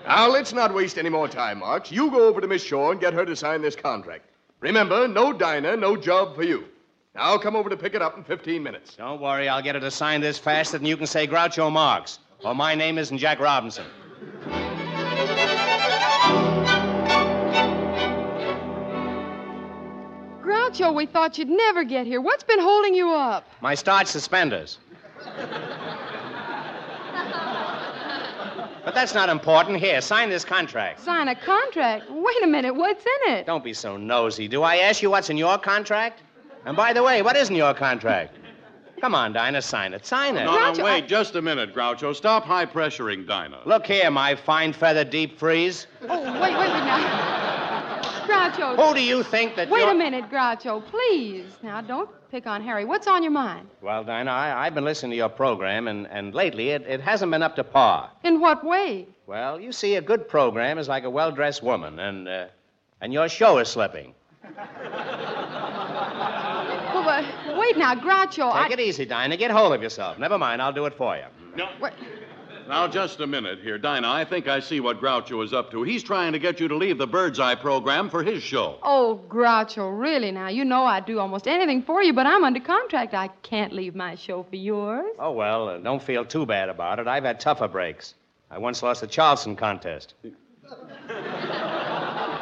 Now, 0.06 0.28
let's 0.30 0.52
not 0.52 0.74
waste 0.74 0.98
any 0.98 1.08
more 1.08 1.26
time, 1.26 1.60
Marx. 1.60 1.90
You 1.90 2.10
go 2.10 2.28
over 2.28 2.42
to 2.42 2.46
Miss 2.46 2.62
Shore 2.62 2.92
and 2.92 3.00
get 3.00 3.14
her 3.14 3.24
to 3.24 3.34
sign 3.34 3.62
this 3.62 3.76
contract. 3.76 4.26
Remember, 4.60 5.08
no 5.08 5.32
Dinah, 5.32 5.78
no 5.78 5.96
job 5.96 6.36
for 6.36 6.42
you. 6.42 6.64
Now, 7.14 7.22
I'll 7.22 7.38
come 7.38 7.54
over 7.54 7.70
to 7.70 7.76
pick 7.76 7.94
it 7.94 8.02
up 8.02 8.16
in 8.16 8.24
15 8.24 8.60
minutes. 8.60 8.96
Don't 8.96 9.20
worry, 9.20 9.48
I'll 9.48 9.62
get 9.62 9.76
her 9.76 9.80
to 9.80 9.90
sign 9.90 10.20
this 10.20 10.36
faster 10.36 10.78
than 10.78 10.86
you 10.86 10.96
can 10.96 11.06
say 11.06 11.28
Groucho 11.28 11.70
Marx. 11.70 12.18
Or 12.44 12.54
my 12.56 12.74
name 12.74 12.98
isn't 12.98 13.18
Jack 13.18 13.38
Robinson. 13.38 13.84
Groucho, 20.42 20.92
we 20.92 21.06
thought 21.06 21.38
you'd 21.38 21.48
never 21.48 21.84
get 21.84 22.04
here. 22.06 22.20
What's 22.20 22.42
been 22.42 22.58
holding 22.60 22.94
you 22.94 23.10
up? 23.10 23.46
My 23.60 23.76
starch 23.76 24.08
suspenders. 24.08 24.78
but 28.84 28.92
that's 28.92 29.14
not 29.14 29.28
important. 29.28 29.78
Here, 29.78 30.00
sign 30.00 30.30
this 30.30 30.44
contract. 30.44 31.00
Sign 31.00 31.28
a 31.28 31.36
contract? 31.36 32.10
Wait 32.10 32.42
a 32.42 32.48
minute, 32.48 32.74
what's 32.74 33.04
in 33.26 33.34
it? 33.34 33.46
Don't 33.46 33.62
be 33.62 33.72
so 33.72 33.96
nosy. 33.96 34.48
Do 34.48 34.64
I 34.64 34.78
ask 34.78 35.00
you 35.00 35.10
what's 35.10 35.30
in 35.30 35.36
your 35.36 35.58
contract? 35.58 36.22
And 36.64 36.76
by 36.76 36.92
the 36.92 37.02
way, 37.02 37.22
what 37.22 37.36
isn't 37.36 37.54
your 37.54 37.74
contract? 37.74 38.38
Come 39.00 39.14
on, 39.14 39.32
Dinah, 39.34 39.60
sign 39.60 39.92
it. 39.92 40.06
Sign 40.06 40.36
it. 40.36 40.44
No, 40.44 40.52
Groucho, 40.52 40.78
no, 40.78 40.84
wait 40.84 41.04
I- 41.04 41.06
just 41.06 41.34
a 41.34 41.42
minute, 41.42 41.74
Groucho. 41.74 42.14
Stop 42.14 42.44
high 42.44 42.64
pressuring 42.64 43.26
Dinah. 43.26 43.60
Look 43.66 43.86
here, 43.86 44.10
my 44.10 44.34
fine 44.34 44.72
feather 44.72 45.04
deep 45.04 45.38
freeze. 45.38 45.86
Oh, 46.08 46.22
wait, 46.40 46.40
wait, 46.40 46.56
wait 46.56 46.68
now. 46.68 48.00
Groucho. 48.26 48.76
Who 48.76 48.94
do 48.94 49.02
you 49.02 49.22
think 49.22 49.56
that 49.56 49.68
Wait 49.68 49.80
you're... 49.80 49.90
a 49.90 49.94
minute, 49.94 50.30
Groucho, 50.30 50.82
please. 50.86 51.44
Now, 51.62 51.82
don't 51.82 52.08
pick 52.30 52.46
on 52.46 52.62
Harry. 52.62 52.86
What's 52.86 53.06
on 53.06 53.22
your 53.22 53.32
mind? 53.32 53.68
Well, 53.82 54.02
Dinah, 54.02 54.30
I, 54.30 54.66
I've 54.66 54.74
been 54.74 54.84
listening 54.84 55.10
to 55.10 55.16
your 55.16 55.28
program, 55.28 55.88
and, 55.88 56.06
and 56.06 56.34
lately 56.34 56.70
it, 56.70 56.82
it 56.88 57.00
hasn't 57.02 57.30
been 57.30 57.42
up 57.42 57.56
to 57.56 57.64
par. 57.64 58.10
In 58.22 58.40
what 58.40 58.64
way? 58.64 59.06
Well, 59.26 59.60
you 59.60 59.72
see, 59.72 59.96
a 59.96 60.00
good 60.00 60.26
program 60.28 60.78
is 60.78 60.88
like 60.88 61.04
a 61.04 61.10
well-dressed 61.10 61.62
woman, 61.62 61.98
and 61.98 62.26
uh, 62.28 62.46
and 63.02 63.12
your 63.12 63.28
show 63.28 63.58
is 63.58 63.68
slipping. 63.68 64.14
Well, 67.64 67.72
wait 67.72 67.78
now, 67.78 67.94
Groucho. 67.94 68.52
Take 68.52 68.70
I... 68.70 68.72
it 68.72 68.80
easy, 68.80 69.04
Dinah. 69.04 69.36
Get 69.36 69.50
hold 69.50 69.72
of 69.72 69.82
yourself. 69.82 70.18
Never 70.18 70.38
mind, 70.38 70.60
I'll 70.60 70.72
do 70.72 70.86
it 70.86 70.94
for 70.94 71.16
you. 71.16 71.24
No. 71.56 71.68
Wait. 71.80 71.92
Now, 72.68 72.88
just 72.88 73.20
a 73.20 73.26
minute 73.26 73.60
here. 73.60 73.76
Dinah, 73.76 74.10
I 74.10 74.24
think 74.24 74.48
I 74.48 74.60
see 74.60 74.80
what 74.80 74.98
Groucho 75.00 75.44
is 75.44 75.52
up 75.52 75.70
to. 75.72 75.82
He's 75.82 76.02
trying 76.02 76.32
to 76.32 76.38
get 76.38 76.60
you 76.60 76.68
to 76.68 76.76
leave 76.76 76.96
the 76.96 77.06
Bird's 77.06 77.38
Eye 77.38 77.54
program 77.54 78.08
for 78.08 78.22
his 78.22 78.42
show. 78.42 78.78
Oh, 78.82 79.20
Groucho, 79.28 79.98
really 79.98 80.30
now. 80.30 80.48
You 80.48 80.64
know 80.64 80.84
I'd 80.84 81.04
do 81.04 81.18
almost 81.18 81.46
anything 81.46 81.82
for 81.82 82.02
you, 82.02 82.14
but 82.14 82.26
I'm 82.26 82.42
under 82.42 82.60
contract. 82.60 83.12
I 83.12 83.28
can't 83.42 83.72
leave 83.72 83.94
my 83.94 84.14
show 84.14 84.44
for 84.44 84.56
yours. 84.56 85.14
Oh, 85.18 85.32
well, 85.32 85.68
uh, 85.68 85.78
don't 85.78 86.02
feel 86.02 86.24
too 86.24 86.46
bad 86.46 86.70
about 86.70 86.98
it. 86.98 87.06
I've 87.06 87.24
had 87.24 87.38
tougher 87.38 87.68
breaks. 87.68 88.14
I 88.50 88.58
once 88.58 88.82
lost 88.82 89.02
a 89.02 89.06
Charleston 89.06 89.56
contest. 89.56 90.14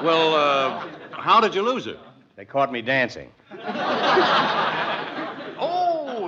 Well, 0.02 0.34
uh, 0.34 0.86
how 1.12 1.40
did 1.40 1.54
you 1.54 1.62
lose 1.62 1.86
it? 1.86 1.98
They 2.36 2.44
caught 2.44 2.72
me 2.72 2.82
dancing. 2.82 3.30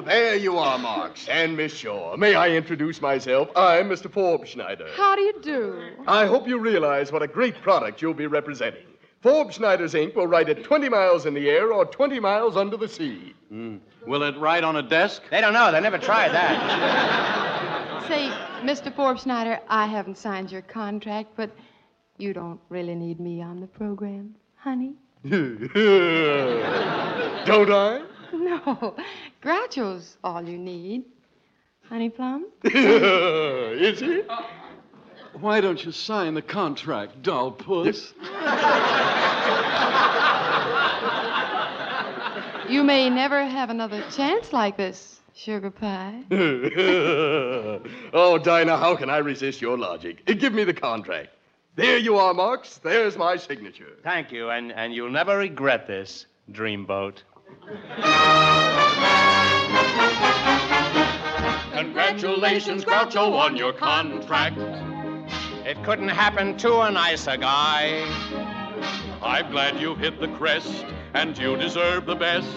There 0.05 0.35
you 0.37 0.59
are, 0.59 0.79
Marx. 0.79 1.27
And 1.29 1.57
Miss 1.57 1.75
Shaw. 1.75 2.17
May 2.17 2.35
I 2.35 2.51
introduce 2.51 3.01
myself? 3.01 3.49
I'm 3.57 3.89
Mr. 3.89 4.11
Forbes 4.13 4.51
Schneider. 4.51 4.87
How 4.97 5.17
do 5.17 5.23
you 5.23 5.35
do? 5.41 5.91
I 6.07 6.27
hope 6.27 6.47
you 6.47 6.59
realize 6.59 7.11
what 7.11 7.23
a 7.23 7.27
great 7.27 7.61
product 7.63 8.03
you'll 8.03 8.13
be 8.15 8.27
representing. 8.27 8.87
Forbes 9.23 9.55
Schneider's 9.57 9.95
ink 9.95 10.15
will 10.15 10.27
write 10.27 10.51
at 10.51 10.63
20 10.63 10.89
miles 10.91 11.25
in 11.25 11.33
the 11.33 11.49
air 11.49 11.73
or 11.73 11.87
20 11.87 12.21
miles 12.21 12.57
under 12.57 12.77
the 12.77 12.89
sea. 12.89 13.35
Hmm. 13.49 13.77
Will 14.07 14.23
it 14.23 14.37
write 14.37 14.65
on 14.65 14.77
a 14.77 14.83
desk? 14.83 15.23
They 15.31 15.41
don't 15.41 15.55
know. 15.55 15.73
They 15.73 15.81
never 15.81 15.97
tried 15.99 16.33
that. 16.33 18.05
Say, 18.09 18.29
Mr. 18.63 18.95
Forbes 18.95 19.23
Schneider, 19.23 19.59
I 19.69 19.87
haven't 19.87 20.19
signed 20.19 20.53
your 20.53 20.61
contract, 20.61 21.31
but 21.37 21.51
you 22.19 22.35
don't 22.35 22.61
really 22.69 22.95
need 22.95 23.19
me 23.19 23.41
on 23.41 23.61
the 23.61 23.67
program, 23.67 24.35
honey. 24.57 24.93
Don't 25.25 25.71
I? 27.73 28.03
No, 28.35 28.97
Groucho's 29.45 30.17
all 30.25 30.43
you 30.43 30.57
need. 30.57 31.05
Honey 31.89 32.09
Plum? 32.09 32.47
Is 32.65 34.01
he? 34.01 34.23
Why 35.35 35.61
don't 35.61 35.85
you 35.85 35.93
sign 35.93 36.33
the 36.33 36.41
contract, 36.41 37.21
doll 37.23 37.51
puss? 37.51 38.15
You 42.71 42.83
may 42.83 43.11
never 43.11 43.45
have 43.45 43.69
another 43.69 44.03
chance 44.11 44.53
like 44.55 44.79
this, 44.79 45.21
sugar 45.35 45.71
pie. 45.71 46.23
oh, 48.15 48.39
Dinah, 48.43 48.79
how 48.79 48.97
can 48.97 49.11
I 49.11 49.19
resist 49.19 49.61
your 49.61 49.77
logic? 49.77 50.25
Give 50.25 50.55
me 50.55 50.65
the 50.65 50.73
contract. 50.73 51.29
There 51.77 51.99
you 51.99 52.17
are, 52.17 52.33
Marx. 52.33 52.79
There's 52.79 53.19
my 53.19 53.37
signature. 53.37 53.99
Thank 54.03 54.33
you, 54.33 54.49
and, 54.49 54.73
and 54.73 54.95
you'll 54.95 55.11
never 55.11 55.37
regret 55.37 55.87
this, 55.87 56.25
Dreamboat. 56.51 57.19
Congratulations, 61.73 62.85
Groucho, 62.85 63.33
on 63.33 63.57
your 63.57 63.73
contract. 63.73 64.59
It 65.65 65.83
couldn't 65.83 66.09
happen 66.09 66.57
to 66.59 66.81
a 66.81 66.91
nicer 66.91 67.37
guy. 67.37 68.07
I'm 69.23 69.51
glad 69.51 69.81
you 69.81 69.95
hit 69.95 70.21
the 70.21 70.29
crest, 70.29 70.85
and 71.15 71.37
you 71.39 71.57
deserve 71.57 72.07
the 72.07 72.15
best. 72.15 72.49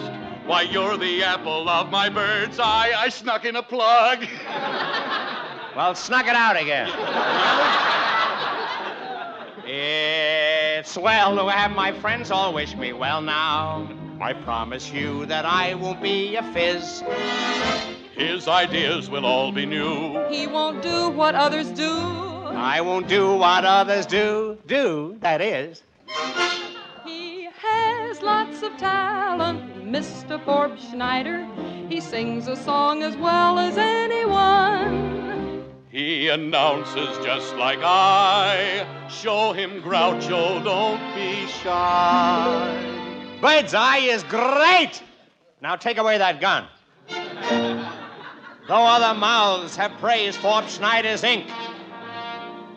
Why, 0.46 0.62
you're 0.62 0.96
the 0.96 1.22
apple 1.22 1.68
of 1.68 1.90
my 1.90 2.08
bird's 2.08 2.58
eye. 2.58 2.92
I 2.96 3.08
snuck 3.08 3.44
in 3.44 3.56
a 3.56 3.62
plug. 3.62 4.26
Well, 5.76 5.94
snuck 5.94 6.26
it 6.26 6.34
out 6.34 6.60
again. 6.60 6.88
it's 9.64 10.96
well 10.96 11.36
to 11.36 11.48
have 11.52 11.70
my 11.70 11.92
friends 11.92 12.32
all 12.32 12.52
wish 12.52 12.74
me 12.74 12.92
well 12.92 13.22
now. 13.22 13.88
I 14.20 14.32
promise 14.32 14.90
you 14.92 15.26
that 15.26 15.44
I 15.44 15.74
won't 15.74 16.02
be 16.02 16.34
a 16.34 16.42
fizz. 16.52 17.04
His 18.16 18.48
ideas 18.48 19.08
will 19.08 19.24
all 19.24 19.52
be 19.52 19.64
new. 19.64 20.26
He 20.28 20.48
won't 20.48 20.82
do 20.82 21.08
what 21.10 21.36
others 21.36 21.70
do. 21.70 21.92
I 21.92 22.80
won't 22.80 23.06
do 23.06 23.34
what 23.34 23.64
others 23.64 24.06
do. 24.06 24.58
Do, 24.66 25.16
that 25.20 25.40
is. 25.40 25.84
He 27.04 27.44
has 27.44 28.20
lots 28.20 28.62
of 28.64 28.76
talent, 28.76 29.84
Mr. 29.84 30.44
Forbes 30.44 30.88
Schneider. 30.90 31.46
He 31.88 32.00
sings 32.00 32.48
a 32.48 32.56
song 32.56 33.04
as 33.04 33.16
well 33.16 33.60
as 33.60 33.78
anyone. 33.78 35.64
He 35.90 36.28
announces 36.28 37.24
just 37.24 37.54
like 37.54 37.78
I. 37.82 38.84
Show 39.08 39.52
him 39.52 39.80
Groucho, 39.80 40.64
don't 40.64 41.14
be 41.14 41.46
shy. 41.46 42.87
Bird's 43.40 43.72
eye 43.74 43.98
is 43.98 44.24
great. 44.24 45.02
Now 45.62 45.76
take 45.76 45.98
away 45.98 46.18
that 46.18 46.40
gun. 46.40 46.66
Though 48.68 48.84
other 48.84 49.18
mouths 49.18 49.76
have 49.76 49.92
praised 49.98 50.38
Forbes 50.40 50.74
Schneider's 50.74 51.24
ink, 51.24 51.46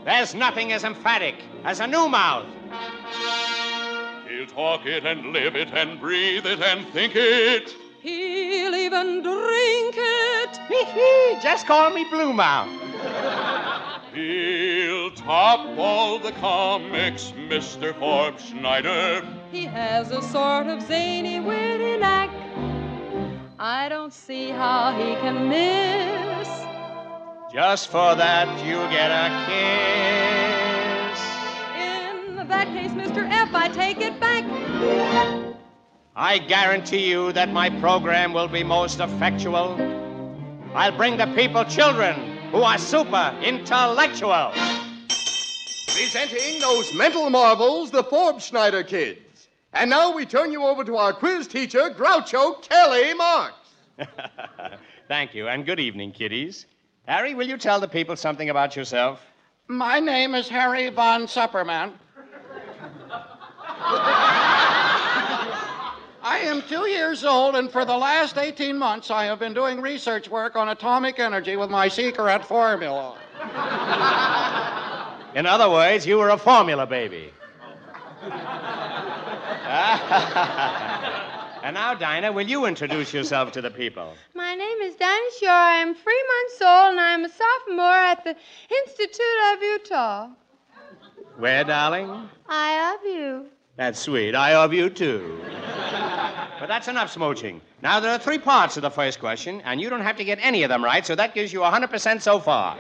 there's 0.06 0.34
nothing 0.36 0.72
as 0.72 0.84
emphatic 0.84 1.36
as 1.64 1.80
a 1.80 1.88
new 1.88 2.08
mouth. 2.08 2.46
He'll 4.30 4.48
talk 4.48 4.86
it 4.86 5.06
and 5.06 5.34
live 5.34 5.56
it 5.56 5.70
and 5.74 6.00
breathe 6.00 6.46
it 6.46 6.62
and 6.62 6.88
think 6.90 7.14
it. 7.16 7.76
He'll 8.02 8.74
even 8.74 9.22
drink 9.22 9.96
it. 9.98 11.42
Just 11.42 11.68
call 11.68 11.92
me 11.92 12.06
Blue 12.10 12.34
Mouth. 12.34 12.70
He'll 14.14 15.12
top 15.12 15.68
all 15.78 16.18
the 16.20 16.32
comics, 16.34 17.32
Mr. 17.32 17.98
Forbes 18.00 18.46
Schneider. 18.46 19.41
He 19.52 19.66
has 19.66 20.12
a 20.12 20.22
sort 20.22 20.68
of 20.68 20.82
zany, 20.82 21.42
witty 21.42 21.98
knack. 21.98 22.30
I 23.60 23.90
don't 23.90 24.14
see 24.14 24.50
how 24.50 24.94
he 24.94 25.14
can 25.16 25.50
miss. 25.50 26.48
Just 27.54 27.90
for 27.90 28.16
that, 28.16 28.48
you 28.66 28.78
get 28.96 29.12
a 29.12 29.28
kiss. 29.50 31.20
In 31.76 32.48
that 32.48 32.68
case, 32.68 32.92
Mr. 32.92 33.30
F, 33.30 33.54
I 33.54 33.68
take 33.68 34.00
it 34.00 34.18
back. 34.22 34.46
I 36.16 36.38
guarantee 36.38 37.10
you 37.10 37.34
that 37.34 37.52
my 37.52 37.70
program 37.82 38.32
will 38.32 38.48
be 38.48 38.64
most 38.64 39.02
effectual. 39.02 39.76
I'll 40.74 40.96
bring 40.96 41.18
the 41.18 41.28
people 41.36 41.66
children 41.66 42.38
who 42.52 42.62
are 42.64 42.78
super 42.78 43.38
intellectual. 43.44 44.54
Presenting 45.88 46.62
those 46.62 46.94
mental 46.94 47.30
marvels, 47.30 47.92
the 47.92 48.06
Forbes 48.06 48.46
Schneider 48.46 48.84
kids. 48.84 49.31
And 49.74 49.90
now 49.90 50.14
we 50.14 50.26
turn 50.26 50.52
you 50.52 50.64
over 50.66 50.84
to 50.84 50.98
our 50.98 51.14
quiz 51.14 51.48
teacher, 51.48 51.90
Groucho 51.92 52.62
Kelly 52.62 53.14
Marx. 53.14 53.56
Thank 55.08 55.34
you, 55.34 55.48
and 55.48 55.66
good 55.66 55.80
evening, 55.80 56.12
kiddies. 56.12 56.66
Harry, 57.08 57.34
will 57.34 57.48
you 57.48 57.58
tell 57.58 57.80
the 57.80 57.88
people 57.88 58.16
something 58.16 58.50
about 58.50 58.76
yourself? 58.76 59.22
My 59.68 60.00
name 60.00 60.36
is 60.36 60.50
Harry 60.50 60.90
Von 60.90 61.24
Supperman. 61.24 61.94
I 66.24 66.40
am 66.44 66.62
two 66.64 66.88
years 66.88 67.24
old, 67.24 67.56
and 67.56 67.72
for 67.72 67.86
the 67.86 67.96
last 67.98 68.38
18 68.38 68.78
months, 68.78 69.10
I 69.10 69.26
have 69.26 69.40
been 69.40 69.54
doing 69.54 69.80
research 69.82 70.30
work 70.30 70.56
on 70.56 70.70
atomic 70.70 71.20
energy 71.20 71.56
with 71.56 71.70
my 71.70 71.88
secret 71.88 72.46
formula. 72.46 73.18
In 75.34 75.46
other 75.46 75.70
words, 75.70 76.06
you 76.06 76.18
were 76.18 76.30
a 76.30 76.38
formula 76.38 76.86
baby. 76.86 77.34
and 81.64 81.74
now, 81.76 81.94
Dinah, 81.94 82.34
will 82.34 82.46
you 82.46 82.66
introduce 82.66 83.14
yourself 83.14 83.54
to 83.54 83.62
the 83.62 83.72
people? 83.72 84.14
My 84.36 84.54
name 84.54 84.80
is 84.80 84.96
Dinah 84.96 85.30
Shore. 85.40 85.50
I 85.50 85.76
am 85.76 85.96
three 85.96 86.24
months 86.28 86.62
old, 86.62 86.92
and 86.92 87.00
I 87.00 87.14
am 87.14 87.24
a 87.24 87.30
sophomore 87.30 87.86
at 87.86 88.22
the 88.26 88.36
Institute 88.70 89.40
of 89.54 89.64
Utah. 89.64 90.28
Where, 91.38 91.64
darling? 91.64 92.30
I 92.50 92.82
love 92.82 93.00
you. 93.06 93.46
That's 93.78 93.98
sweet. 93.98 94.36
I 94.36 94.58
love 94.58 94.74
you 94.74 94.90
too. 94.90 95.40
but 96.60 96.68
that's 96.68 96.90
enough 96.90 97.16
smooching. 97.16 97.62
Now, 97.82 98.02
there 98.02 98.12
are 98.12 98.20
three 98.20 98.40
parts 98.40 98.74
to 98.74 98.82
the 98.82 98.92
first 98.92 99.22
question, 99.22 99.62
and 99.62 99.80
you 99.80 99.90
don't 99.90 100.02
have 100.02 100.18
to 100.18 100.26
get 100.26 100.38
any 100.42 100.64
of 100.64 100.70
them 100.70 100.84
right, 100.84 101.06
so 101.06 101.16
that 101.16 101.34
gives 101.34 101.54
you 101.54 101.62
100% 101.62 102.22
so 102.22 102.40
far. 102.40 102.78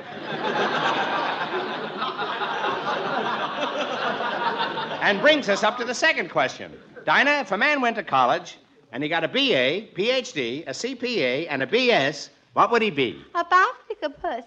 And 5.02 5.20
brings 5.20 5.50
us 5.50 5.64
up 5.64 5.78
to 5.80 5.84
the 5.84 5.96
second 5.96 6.30
question. 6.30 6.72
Dinah, 7.06 7.42
if 7.42 7.52
a 7.52 7.58
man 7.58 7.82
went 7.82 7.96
to 7.96 8.04
college 8.04 8.58
and 8.92 9.02
he 9.02 9.10
got 9.10 9.24
a 9.24 9.28
BA, 9.28 9.88
PhD, 9.96 10.64
a 10.68 10.72
CPA, 10.72 11.48
and 11.50 11.64
a 11.64 11.68
BS, 11.68 12.30
what 12.54 12.72
would 12.72 12.82
he 12.82 12.92
be? 12.92 13.20
A 13.34 13.44
Bafticapus. 13.44 14.46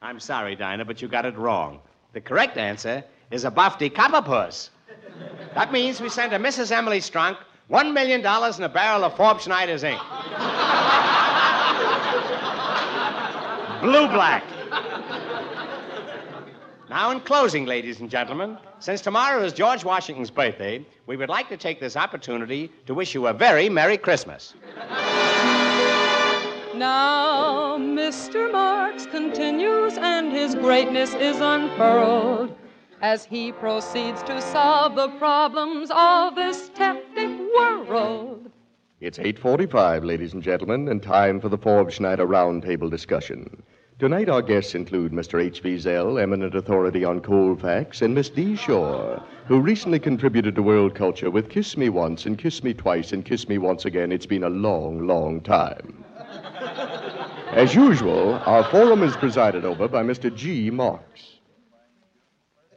I'm 0.00 0.20
sorry, 0.20 0.54
Dinah, 0.54 0.84
but 0.84 1.02
you 1.02 1.08
got 1.08 1.26
it 1.26 1.36
wrong. 1.36 1.80
The 2.12 2.20
correct 2.20 2.56
answer 2.56 3.02
is 3.30 3.44
a 3.44 3.50
Bafty 3.50 3.92
Copperpuss. 3.92 4.70
That 5.54 5.72
means 5.72 6.00
we 6.00 6.08
sent 6.08 6.32
to 6.32 6.38
Mrs. 6.38 6.70
Emily 6.70 7.00
Strunk 7.00 7.38
$1 7.70 7.92
million 7.92 8.20
in 8.20 8.62
a 8.62 8.68
barrel 8.68 9.04
of 9.04 9.16
Forbes 9.16 9.44
Schneider's 9.44 9.82
ink. 9.82 10.00
Blue 13.82 14.08
black. 14.08 14.44
Now, 16.88 17.10
in 17.10 17.18
closing, 17.20 17.66
ladies 17.66 17.98
and 17.98 18.08
gentlemen, 18.08 18.58
since 18.78 19.00
tomorrow 19.00 19.42
is 19.42 19.52
George 19.52 19.84
Washington's 19.84 20.30
birthday, 20.30 20.86
we 21.06 21.16
would 21.16 21.28
like 21.28 21.48
to 21.48 21.56
take 21.56 21.80
this 21.80 21.96
opportunity 21.96 22.70
to 22.86 22.94
wish 22.94 23.12
you 23.12 23.26
a 23.26 23.32
very 23.32 23.68
Merry 23.68 23.96
Christmas. 23.96 24.54
Now, 26.76 27.76
Mr. 27.76 28.52
Marx 28.52 29.04
continues, 29.06 29.98
and 29.98 30.30
his 30.30 30.54
greatness 30.54 31.12
is 31.14 31.40
unfurled 31.40 32.56
as 33.02 33.24
he 33.24 33.50
proceeds 33.50 34.22
to 34.22 34.40
solve 34.40 34.94
the 34.94 35.08
problems 35.18 35.90
of 35.92 36.36
this 36.36 36.68
teptic 36.68 37.36
world. 37.58 38.48
It's 39.00 39.18
8:45, 39.18 40.04
ladies 40.04 40.34
and 40.34 40.42
gentlemen, 40.42 40.86
and 40.88 41.02
time 41.02 41.40
for 41.40 41.48
the 41.48 41.58
Forbes 41.58 41.94
Schneider 41.94 42.26
roundtable 42.26 42.88
discussion. 42.88 43.64
Tonight 43.98 44.28
our 44.28 44.42
guests 44.42 44.74
include 44.74 45.12
Mr. 45.12 45.42
H.V. 45.42 45.78
Zell, 45.78 46.18
eminent 46.18 46.54
authority 46.54 47.02
on 47.02 47.20
Colfax, 47.20 48.02
and 48.02 48.14
Miss 48.14 48.28
D. 48.28 48.54
Shore, 48.54 49.22
who 49.46 49.58
recently 49.58 49.98
contributed 49.98 50.54
to 50.54 50.62
world 50.62 50.94
culture 50.94 51.30
with 51.30 51.48
Kiss 51.48 51.78
Me 51.78 51.88
Once 51.88 52.26
and 52.26 52.36
Kiss 52.36 52.62
Me 52.62 52.74
Twice 52.74 53.12
and 53.12 53.24
Kiss 53.24 53.48
Me 53.48 53.56
Once 53.56 53.86
Again. 53.86 54.12
It's 54.12 54.26
been 54.26 54.42
a 54.42 54.50
long, 54.50 55.06
long 55.06 55.40
time. 55.40 56.04
As 57.52 57.74
usual, 57.74 58.34
our 58.44 58.64
forum 58.64 59.02
is 59.02 59.16
presided 59.16 59.64
over 59.64 59.88
by 59.88 60.02
Mr. 60.02 60.34
G. 60.34 60.70
Marx. 60.70 61.38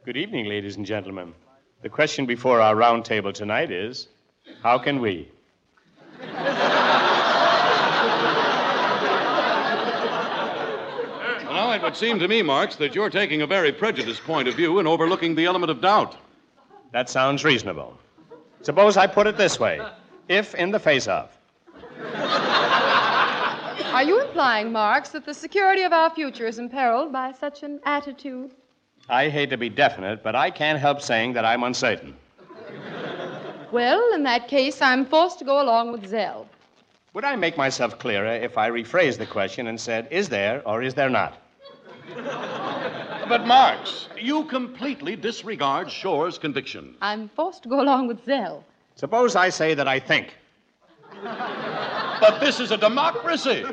Good 0.06 0.16
evening, 0.16 0.46
ladies 0.46 0.76
and 0.76 0.86
gentlemen. 0.86 1.34
The 1.82 1.90
question 1.90 2.24
before 2.24 2.62
our 2.62 2.74
round 2.74 3.04
table 3.04 3.34
tonight 3.34 3.70
is 3.70 4.08
how 4.62 4.78
can 4.78 5.02
we? 5.02 5.28
Well, 11.70 11.78
it 11.78 11.84
would 11.84 11.96
seem 11.96 12.18
to 12.18 12.26
me, 12.26 12.42
Marx, 12.42 12.74
that 12.74 12.96
you're 12.96 13.10
taking 13.10 13.42
a 13.42 13.46
very 13.46 13.70
prejudiced 13.70 14.24
point 14.24 14.48
of 14.48 14.56
view 14.56 14.80
and 14.80 14.88
overlooking 14.88 15.36
the 15.36 15.44
element 15.44 15.70
of 15.70 15.80
doubt. 15.80 16.16
That 16.90 17.08
sounds 17.08 17.44
reasonable. 17.44 17.96
Suppose 18.62 18.96
I 18.96 19.06
put 19.06 19.28
it 19.28 19.36
this 19.36 19.60
way 19.60 19.80
if 20.26 20.56
in 20.56 20.72
the 20.72 20.80
face 20.80 21.06
of. 21.06 21.30
Are 23.94 24.02
you 24.02 24.20
implying, 24.20 24.72
Marx, 24.72 25.10
that 25.10 25.24
the 25.24 25.32
security 25.32 25.82
of 25.82 25.92
our 25.92 26.10
future 26.10 26.48
is 26.48 26.58
imperiled 26.58 27.12
by 27.12 27.30
such 27.30 27.62
an 27.62 27.78
attitude? 27.84 28.50
I 29.08 29.28
hate 29.28 29.50
to 29.50 29.56
be 29.56 29.68
definite, 29.68 30.24
but 30.24 30.34
I 30.34 30.50
can't 30.50 30.80
help 30.80 31.00
saying 31.00 31.34
that 31.34 31.44
I'm 31.44 31.62
uncertain. 31.62 32.16
Well, 33.70 34.12
in 34.12 34.24
that 34.24 34.48
case, 34.48 34.82
I'm 34.82 35.06
forced 35.06 35.38
to 35.38 35.44
go 35.44 35.62
along 35.62 35.92
with 35.92 36.04
Zell. 36.08 36.48
Would 37.14 37.22
I 37.22 37.36
make 37.36 37.56
myself 37.56 37.96
clearer 38.00 38.26
if 38.26 38.58
I 38.58 38.68
rephrased 38.68 39.18
the 39.18 39.26
question 39.26 39.68
and 39.68 39.80
said, 39.80 40.08
is 40.10 40.28
there 40.28 40.66
or 40.66 40.82
is 40.82 40.94
there 40.94 41.08
not? 41.08 41.36
But, 43.28 43.46
Marx, 43.46 44.08
you 44.18 44.44
completely 44.46 45.14
disregard 45.14 45.88
Shore's 45.88 46.36
conviction. 46.36 46.96
I'm 47.00 47.28
forced 47.28 47.62
to 47.62 47.68
go 47.68 47.80
along 47.80 48.08
with 48.08 48.24
Zell. 48.24 48.64
Suppose 48.96 49.36
I 49.36 49.50
say 49.50 49.74
that 49.74 49.86
I 49.86 50.00
think. 50.00 50.34
But 51.22 52.40
this 52.40 52.58
is 52.58 52.72
a 52.72 52.76
democracy. 52.76 53.64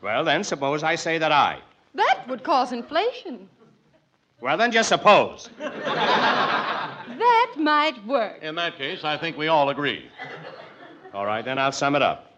Well, 0.00 0.24
then, 0.24 0.42
suppose 0.44 0.82
I 0.82 0.94
say 0.94 1.18
that 1.18 1.30
I. 1.30 1.60
That 1.94 2.26
would 2.26 2.42
cause 2.42 2.72
inflation. 2.72 3.50
Well, 4.40 4.56
then, 4.56 4.72
just 4.72 4.88
suppose. 4.88 5.50
That 5.58 7.54
might 7.58 8.04
work. 8.06 8.42
In 8.42 8.54
that 8.54 8.78
case, 8.78 9.04
I 9.04 9.18
think 9.18 9.36
we 9.36 9.48
all 9.48 9.68
agree. 9.68 10.08
All 11.12 11.26
right, 11.26 11.44
then 11.44 11.58
I'll 11.58 11.70
sum 11.70 11.94
it 11.94 12.02
up. 12.02 12.31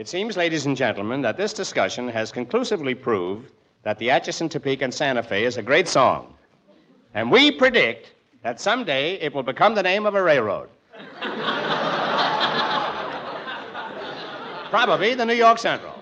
It 0.00 0.08
seems, 0.08 0.34
ladies 0.34 0.64
and 0.64 0.74
gentlemen, 0.74 1.20
that 1.20 1.36
this 1.36 1.52
discussion 1.52 2.08
has 2.08 2.32
conclusively 2.32 2.94
proved 2.94 3.52
that 3.82 3.98
the 3.98 4.10
Atchison, 4.10 4.48
Topeka, 4.48 4.84
and 4.84 4.94
Santa 4.94 5.22
Fe 5.22 5.44
is 5.44 5.58
a 5.58 5.62
great 5.62 5.86
song. 5.86 6.32
And 7.12 7.30
we 7.30 7.50
predict 7.50 8.14
that 8.42 8.62
someday 8.62 9.16
it 9.16 9.34
will 9.34 9.42
become 9.42 9.74
the 9.74 9.82
name 9.82 10.06
of 10.06 10.14
a 10.14 10.22
railroad. 10.22 10.70
Probably 14.70 15.12
the 15.14 15.26
New 15.26 15.34
York 15.34 15.58
Central. 15.58 15.92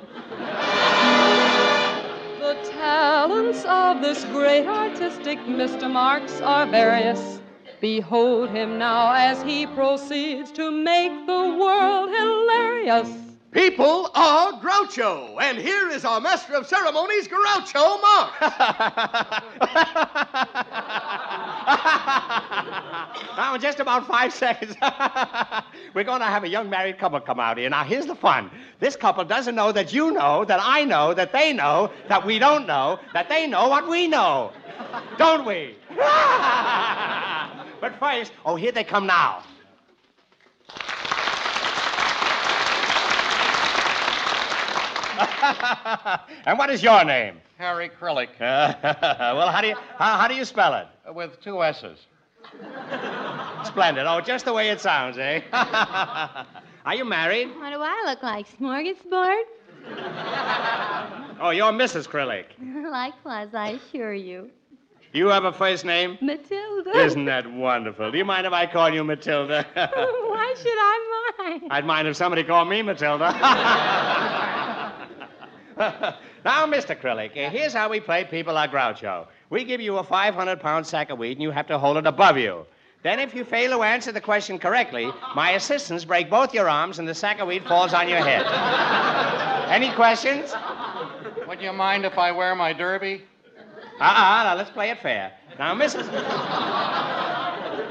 The 2.39 2.57
talents 2.71 3.65
of 3.65 4.01
this 4.01 4.25
great 4.27 4.69
artistic 4.69 5.41
Mr. 5.41 5.91
Marx 5.91 6.41
are 6.41 6.67
various. 6.67 7.41
Behold 7.81 8.51
him 8.51 8.79
now 8.79 9.13
as 9.13 9.43
he 9.43 9.67
proceeds 9.67 10.53
to 10.53 10.71
make 10.71 11.27
the 11.27 11.57
world 11.59 12.11
hilarious. 12.11 13.28
People 13.51 14.11
are 14.15 14.53
Groucho, 14.61 15.41
and 15.41 15.57
here 15.57 15.89
is 15.89 16.05
our 16.05 16.21
master 16.21 16.55
of 16.55 16.67
ceremonies, 16.67 17.27
Groucho 17.29 18.03
Marx. 18.03 18.37
now, 23.39 23.55
in 23.55 23.61
just 23.63 23.81
about 23.81 24.07
five 24.07 24.35
seconds, 24.35 24.77
we're 25.95 26.05
going 26.05 26.21
to 26.21 26.27
have 26.27 26.45
a 26.45 26.49
young 26.49 26.69
married 26.69 26.99
couple 26.99 27.19
come 27.21 27.41
out 27.41 27.57
here. 27.57 27.71
Now, 27.71 27.85
here's 27.85 28.05
the 28.05 28.15
fun. 28.15 28.51
This 28.81 28.97
couple 28.97 29.25
doesn't 29.25 29.55
know 29.55 29.73
that 29.73 29.95
you 29.95 30.11
know, 30.11 30.45
that 30.45 30.61
I 30.63 30.85
know, 30.85 31.15
that 31.15 31.33
they 31.33 31.55
know, 31.55 31.91
that 32.09 32.27
we 32.27 32.39
don't 32.39 32.67
know, 32.67 33.01
that 33.15 33.31
they 33.31 33.47
know 33.47 33.69
what 33.69 33.89
we 33.89 34.09
know. 34.09 34.53
Don't 35.17 35.47
we? 35.47 35.75
but 35.97 37.95
first, 37.99 38.33
oh, 38.45 38.57
here 38.57 38.73
they 38.73 38.85
come 38.85 39.07
now. 39.07 39.43
and 46.47 46.59
what 46.59 46.71
is 46.71 46.83
your 46.83 47.05
name? 47.05 47.37
Harry 47.59 47.91
Krillick, 47.91 48.29
well, 48.41 49.49
how 49.49 49.61
do 49.61 49.69
you 49.69 49.75
how, 49.97 50.17
how 50.19 50.29
do 50.29 50.35
you 50.35 50.45
spell 50.45 50.75
it? 50.75 50.87
with 51.15 51.41
two 51.41 51.63
S's. 51.65 52.07
Splendid. 53.65 54.07
Oh, 54.07 54.21
just 54.25 54.45
the 54.45 54.53
way 54.53 54.71
it 54.71 54.81
sounds, 54.81 55.19
eh? 55.19 55.41
Are 55.53 56.95
you 56.95 57.05
married? 57.05 57.49
What 57.57 57.71
do 57.71 57.79
I 57.81 58.05
look 58.07 58.23
like? 58.23 58.47
Smorgasbord? 58.59 59.43
Oh, 61.41 61.51
you're 61.51 61.73
Mrs. 61.73 62.09
Krillick. 62.09 62.47
Likewise, 62.91 63.55
I 63.55 63.71
assure 63.71 64.15
you. 64.15 64.51
You 65.13 65.29
have 65.29 65.45
a 65.45 65.53
first 65.53 65.85
name? 65.85 66.19
Matilda. 66.21 66.97
Isn't 66.97 67.25
that 67.25 67.51
wonderful? 67.51 68.11
Do 68.11 68.19
you 68.19 68.25
mind 68.25 68.47
if 68.47 68.53
I 68.53 68.67
call 68.67 68.91
you 68.91 69.03
Matilda? 69.03 69.67
Why 69.75 70.55
should 70.57 70.69
I 70.69 71.35
mind? 71.39 71.63
I'd 71.71 71.87
mind 71.87 72.09
if 72.09 72.17
somebody 72.17 72.45
called 72.45 72.69
me 72.69 72.83
Matilda. 72.83 73.33
now, 76.45 76.67
Mr. 76.67 77.01
Krillick, 77.01 77.31
uh, 77.37 77.51
here's 77.51 77.73
how 77.73 77.89
we 77.89 78.01
play 78.01 78.25
People 78.25 78.59
Are 78.59 78.67
Groucho. 78.67 79.29
We 79.51 79.63
give 79.63 79.81
you 79.81 79.99
a 79.99 80.03
500 80.03 80.59
pound 80.59 80.85
sack 80.85 81.11
of 81.11 81.19
wheat, 81.19 81.33
and 81.33 81.43
you 81.43 81.53
have 81.53 81.69
to 81.69 81.79
hold 81.79 81.97
it 81.97 82.07
above 82.07 82.37
you. 82.37 82.67
Then, 83.05 83.21
if 83.21 83.33
you 83.33 83.45
fail 83.45 83.79
to 83.79 83.85
answer 83.85 84.11
the 84.11 84.21
question 84.21 84.59
correctly, 84.59 85.09
my 85.37 85.53
assistants 85.53 86.05
break 86.05 86.29
both 86.29 86.53
your 86.53 86.69
arms, 86.69 86.99
and 86.99 87.07
the 87.07 87.15
sack 87.15 87.39
of 87.39 87.47
wheat 87.47 87.65
falls 87.69 87.95
on 87.95 88.09
your 88.09 88.19
head. 88.19 88.45
Any 89.71 89.93
questions? 89.93 90.53
Would 91.47 91.63
you 91.63 91.73
mind 91.73 92.05
if 92.05 92.19
I 92.19 92.33
wear 92.33 92.57
my 92.57 92.73
derby? 92.73 93.23
Uh-uh, 94.01 94.45
now 94.45 94.55
let's 94.57 94.71
play 94.71 94.91
it 94.91 94.99
fair. 94.99 95.33
Now, 95.61 95.77
Mrs. 95.77 96.09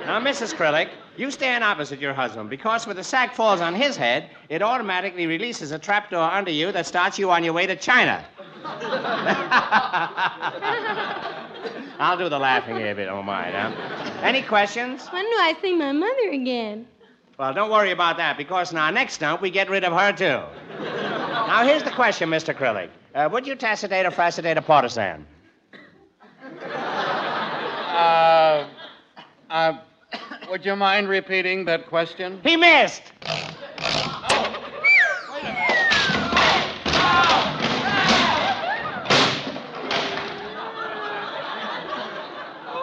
now, 0.08 0.22
Mrs. 0.22 0.56
Krillick, 0.56 0.88
you 1.18 1.30
stand 1.30 1.66
opposite 1.66 2.00
your 2.00 2.14
husband 2.14 2.50
because 2.50 2.88
when 2.88 2.96
the 2.96 3.04
sack 3.04 3.34
falls 3.34 3.60
on 3.60 3.76
his 3.76 3.98
head, 3.98 4.30
it 4.48 4.62
automatically 4.62 5.28
releases 5.28 5.74
a 5.74 5.80
trapdoor 5.80 6.22
under 6.22 6.50
you 6.50 6.72
that 6.72 6.86
starts 6.86 7.20
you 7.20 7.30
on 7.30 7.44
your 7.44 7.52
way 7.52 7.68
to 7.68 7.76
China. 7.76 8.26
I'll 12.00 12.18
do 12.18 12.30
the 12.30 12.40
laughing 12.40 12.78
here 12.78 12.88
if 12.88 12.98
you 12.98 13.06
don't 13.06 13.26
mind, 13.26 13.54
huh? 13.54 14.22
Any 14.22 14.44
questions? 14.44 15.06
When 15.08 15.26
do 15.26 15.30
I 15.30 15.56
see 15.62 15.76
my 15.76 15.92
mother 15.92 16.30
again? 16.32 16.88
Well, 17.38 17.54
don't 17.54 17.70
worry 17.70 17.92
about 17.92 18.16
that 18.18 18.38
because 18.38 18.72
in 18.72 18.78
our 18.78 18.94
next 18.94 19.16
stump, 19.16 19.42
we 19.42 19.52
get 19.52 19.70
rid 19.70 19.84
of 19.84 19.92
her, 19.92 20.14
too. 20.14 20.42
now, 20.84 21.66
here's 21.66 21.84
the 21.84 21.92
question, 21.92 22.30
Mr. 22.30 22.56
Krillick. 22.56 22.90
Uh, 23.14 23.28
would 23.30 23.46
you 23.46 23.56
tacitate 23.56 24.06
or 24.06 24.12
facilitate 24.12 24.58
a 24.58 24.62
partisan? 24.62 25.28
Uh, 26.64 28.68
uh, 29.50 29.78
would 30.50 30.66
you 30.66 30.76
mind 30.76 31.10
repeating 31.10 31.66
that 31.66 31.88
question? 31.88 32.40
He 32.44 32.56
missed! 32.56 33.04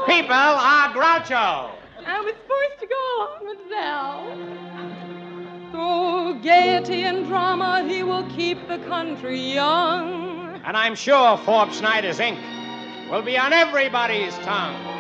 People 0.07 0.35
are 0.35 0.89
Groucho. 0.93 1.71
I 2.07 2.21
was 2.21 2.35
forced 2.47 2.81
to 2.81 2.87
go 2.87 2.95
along 3.17 3.47
with 3.47 3.59
Zell. 3.69 4.25
Through 5.71 6.43
gaiety 6.43 7.05
and 7.05 7.27
drama, 7.27 7.85
he 7.89 8.03
will 8.03 8.29
keep 8.31 8.69
the 8.69 8.79
country 8.79 9.41
young. 9.41 10.61
And 10.65 10.77
I'm 10.77 10.95
sure 10.95 11.37
Forbes 11.39 11.79
Schneider's 11.79 12.21
ink 12.21 12.39
will 13.11 13.23
be 13.23 13.37
on 13.39 13.53
everybody's 13.53 14.35
tongue. 14.39 14.94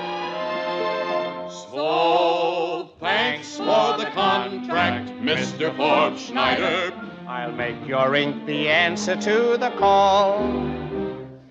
So, 1.74 2.90
thanks 3.00 3.56
for 3.56 3.96
the 3.98 4.08
contract, 4.14 5.08
Mr. 5.20 5.76
Forbes 5.76 6.22
Schneider. 6.22 6.92
I'll 7.26 7.50
make 7.50 7.84
your 7.84 8.14
ink 8.14 8.46
the 8.46 8.68
answer 8.68 9.16
to 9.16 9.56
the 9.56 9.70
call 9.70 10.38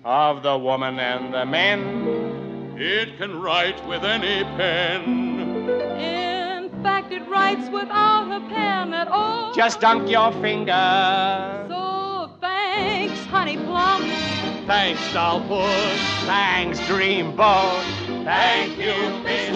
of 0.02 0.42
the 0.42 0.56
woman 0.56 0.98
and 0.98 1.34
the 1.34 1.44
men. 1.44 2.74
It 2.78 3.18
can 3.18 3.38
write 3.42 3.86
with 3.86 4.02
any 4.02 4.44
pen. 4.56 5.68
In 6.00 6.70
fact, 6.82 7.12
it 7.12 7.28
writes 7.28 7.68
without 7.68 8.32
a 8.32 8.40
pen 8.48 8.94
at 8.94 9.08
all. 9.08 9.52
Just 9.52 9.80
dunk 9.80 10.08
your 10.08 10.32
finger. 10.40 11.66
So 11.68 12.30
thanks, 12.40 13.22
honey 13.26 13.58
plum. 13.58 14.00
Thanks, 14.66 15.12
doll 15.12 15.42
puss. 15.42 16.00
Thanks, 16.24 16.80
dreamboat. 16.80 18.03
Thank 18.24 18.78
you, 18.78 18.92
Mr. 19.22 19.54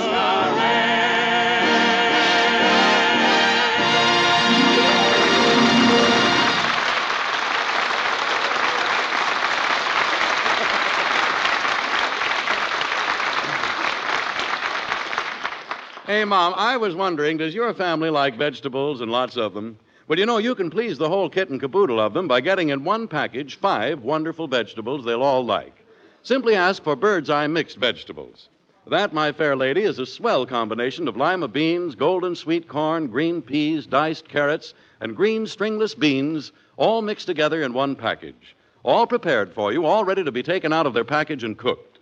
Hey, 16.04 16.24
Mom, 16.24 16.52
I 16.56 16.76
was 16.76 16.94
wondering, 16.94 17.38
does 17.38 17.54
your 17.54 17.72
family 17.72 18.10
like 18.10 18.36
vegetables 18.36 19.00
and 19.00 19.10
lots 19.10 19.38
of 19.38 19.54
them? 19.54 19.78
Well, 20.08 20.18
you 20.18 20.26
know, 20.26 20.36
you 20.36 20.54
can 20.54 20.68
please 20.68 20.98
the 20.98 21.08
whole 21.08 21.30
kit 21.30 21.48
and 21.48 21.58
caboodle 21.58 21.98
of 21.98 22.12
them 22.12 22.28
by 22.28 22.42
getting 22.42 22.68
in 22.68 22.84
one 22.84 23.08
package 23.08 23.56
five 23.56 24.02
wonderful 24.02 24.46
vegetables 24.46 25.06
they'll 25.06 25.22
all 25.22 25.46
like. 25.46 25.86
Simply 26.22 26.54
ask 26.54 26.82
for 26.82 26.96
Bird's 26.96 27.30
Eye 27.30 27.46
mixed 27.46 27.78
vegetables. 27.78 28.50
That, 28.90 29.12
my 29.12 29.32
fair 29.32 29.54
lady, 29.54 29.82
is 29.82 29.98
a 29.98 30.06
swell 30.06 30.46
combination 30.46 31.08
of 31.08 31.16
lima 31.16 31.46
beans, 31.46 31.94
golden 31.94 32.34
sweet 32.34 32.68
corn, 32.68 33.08
green 33.08 33.42
peas, 33.42 33.86
diced 33.86 34.26
carrots, 34.26 34.72
and 35.00 35.14
green 35.14 35.46
stringless 35.46 35.94
beans, 35.94 36.52
all 36.78 37.02
mixed 37.02 37.26
together 37.26 37.62
in 37.62 37.74
one 37.74 37.96
package. 37.96 38.56
All 38.82 39.06
prepared 39.06 39.52
for 39.52 39.74
you, 39.74 39.84
all 39.84 40.04
ready 40.04 40.24
to 40.24 40.32
be 40.32 40.42
taken 40.42 40.72
out 40.72 40.86
of 40.86 40.94
their 40.94 41.04
package 41.04 41.44
and 41.44 41.58
cooked. 41.58 41.98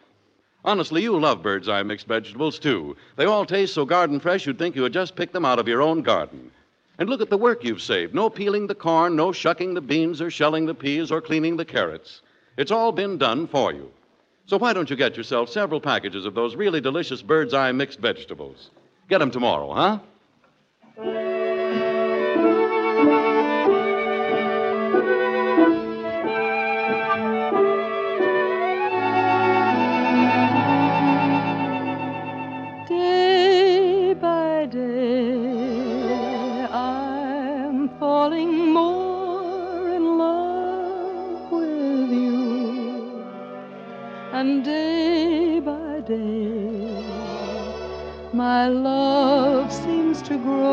Honestly, 0.64 1.02
you 1.02 1.18
love 1.18 1.42
Bird's 1.42 1.68
Eye 1.68 1.82
mixed 1.82 2.06
vegetables, 2.06 2.60
too. 2.60 2.96
They 3.16 3.24
all 3.24 3.44
taste 3.44 3.74
so 3.74 3.84
garden 3.84 4.20
fresh 4.20 4.46
you'd 4.46 4.58
think 4.58 4.76
you 4.76 4.84
had 4.84 4.92
just 4.92 5.16
picked 5.16 5.32
them 5.32 5.44
out 5.44 5.58
of 5.58 5.66
your 5.66 5.82
own 5.82 6.02
garden. 6.02 6.52
And 6.98 7.10
look 7.10 7.20
at 7.20 7.30
the 7.30 7.36
work 7.36 7.64
you've 7.64 7.82
saved. 7.82 8.14
No 8.14 8.30
peeling 8.30 8.68
the 8.68 8.76
corn, 8.76 9.16
no 9.16 9.32
shucking 9.32 9.74
the 9.74 9.80
beans 9.80 10.22
or 10.22 10.30
shelling 10.30 10.66
the 10.66 10.74
peas 10.74 11.10
or 11.10 11.20
cleaning 11.20 11.56
the 11.56 11.64
carrots. 11.64 12.22
It's 12.56 12.70
all 12.70 12.92
been 12.92 13.18
done 13.18 13.48
for 13.48 13.72
you. 13.72 13.90
So 14.46 14.56
why 14.56 14.72
don't 14.72 14.88
you 14.88 14.96
get 14.96 15.16
yourself 15.16 15.50
several 15.50 15.80
packages 15.80 16.24
of 16.24 16.34
those 16.34 16.54
really 16.54 16.80
delicious 16.80 17.20
Bird's 17.20 17.52
Eye 17.52 17.72
mixed 17.72 17.98
vegetables? 17.98 18.70
Get 19.08 19.18
them 19.18 19.32
tomorrow, 19.32 19.72
huh? 19.72 19.98
And 44.56 44.64
day 44.64 45.60
by 45.60 46.00
day, 46.00 47.04
my 48.32 48.68
love 48.68 49.70
seems 49.70 50.22
to 50.22 50.38
grow. 50.38 50.72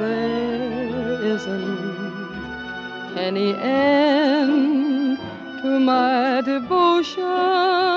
There 0.00 1.22
isn't 1.22 3.16
any 3.16 3.54
end 3.54 5.18
to 5.62 5.78
my 5.78 6.40
devotion. 6.40 7.95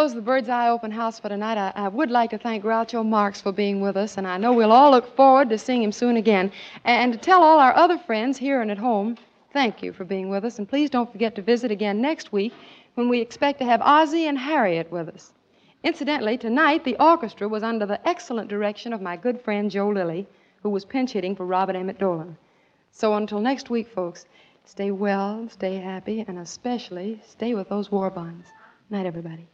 Close 0.00 0.14
the 0.14 0.22
Bird's 0.22 0.48
Eye 0.48 0.70
Open 0.70 0.90
House 0.90 1.20
for 1.20 1.28
tonight, 1.28 1.58
I, 1.58 1.72
I 1.74 1.88
would 1.88 2.10
like 2.10 2.30
to 2.30 2.38
thank 2.38 2.64
Groucho 2.64 3.04
Marx 3.04 3.42
for 3.42 3.52
being 3.52 3.82
with 3.82 3.98
us, 3.98 4.16
and 4.16 4.26
I 4.26 4.38
know 4.38 4.50
we'll 4.54 4.72
all 4.72 4.90
look 4.90 5.14
forward 5.14 5.50
to 5.50 5.58
seeing 5.58 5.82
him 5.82 5.92
soon 5.92 6.16
again. 6.16 6.50
And 6.84 7.12
to 7.12 7.18
tell 7.18 7.42
all 7.42 7.58
our 7.58 7.76
other 7.76 7.98
friends 7.98 8.38
here 8.38 8.62
and 8.62 8.70
at 8.70 8.78
home, 8.78 9.18
thank 9.52 9.82
you 9.82 9.92
for 9.92 10.06
being 10.06 10.30
with 10.30 10.42
us, 10.42 10.58
and 10.58 10.66
please 10.66 10.88
don't 10.88 11.12
forget 11.12 11.34
to 11.34 11.42
visit 11.42 11.70
again 11.70 12.00
next 12.00 12.32
week 12.32 12.54
when 12.94 13.10
we 13.10 13.20
expect 13.20 13.58
to 13.58 13.66
have 13.66 13.82
Ozzie 13.82 14.26
and 14.26 14.38
Harriet 14.38 14.90
with 14.90 15.10
us. 15.10 15.34
Incidentally, 15.84 16.38
tonight 16.38 16.82
the 16.82 16.96
orchestra 16.98 17.46
was 17.46 17.62
under 17.62 17.84
the 17.84 18.00
excellent 18.08 18.48
direction 18.48 18.94
of 18.94 19.02
my 19.02 19.18
good 19.18 19.38
friend 19.42 19.70
Joe 19.70 19.90
Lilley, 19.90 20.26
who 20.62 20.70
was 20.70 20.86
pinch 20.86 21.12
hitting 21.12 21.36
for 21.36 21.44
Robert 21.44 21.76
Emmett 21.76 21.98
Dolan. 21.98 22.38
So 22.90 23.12
until 23.16 23.40
next 23.40 23.68
week, 23.68 23.86
folks, 23.86 24.24
stay 24.64 24.92
well, 24.92 25.46
stay 25.50 25.76
happy, 25.76 26.24
and 26.26 26.38
especially 26.38 27.20
stay 27.26 27.52
with 27.52 27.68
those 27.68 27.92
war 27.92 28.08
bonds. 28.08 28.48
Night, 28.88 29.04
everybody. 29.04 29.46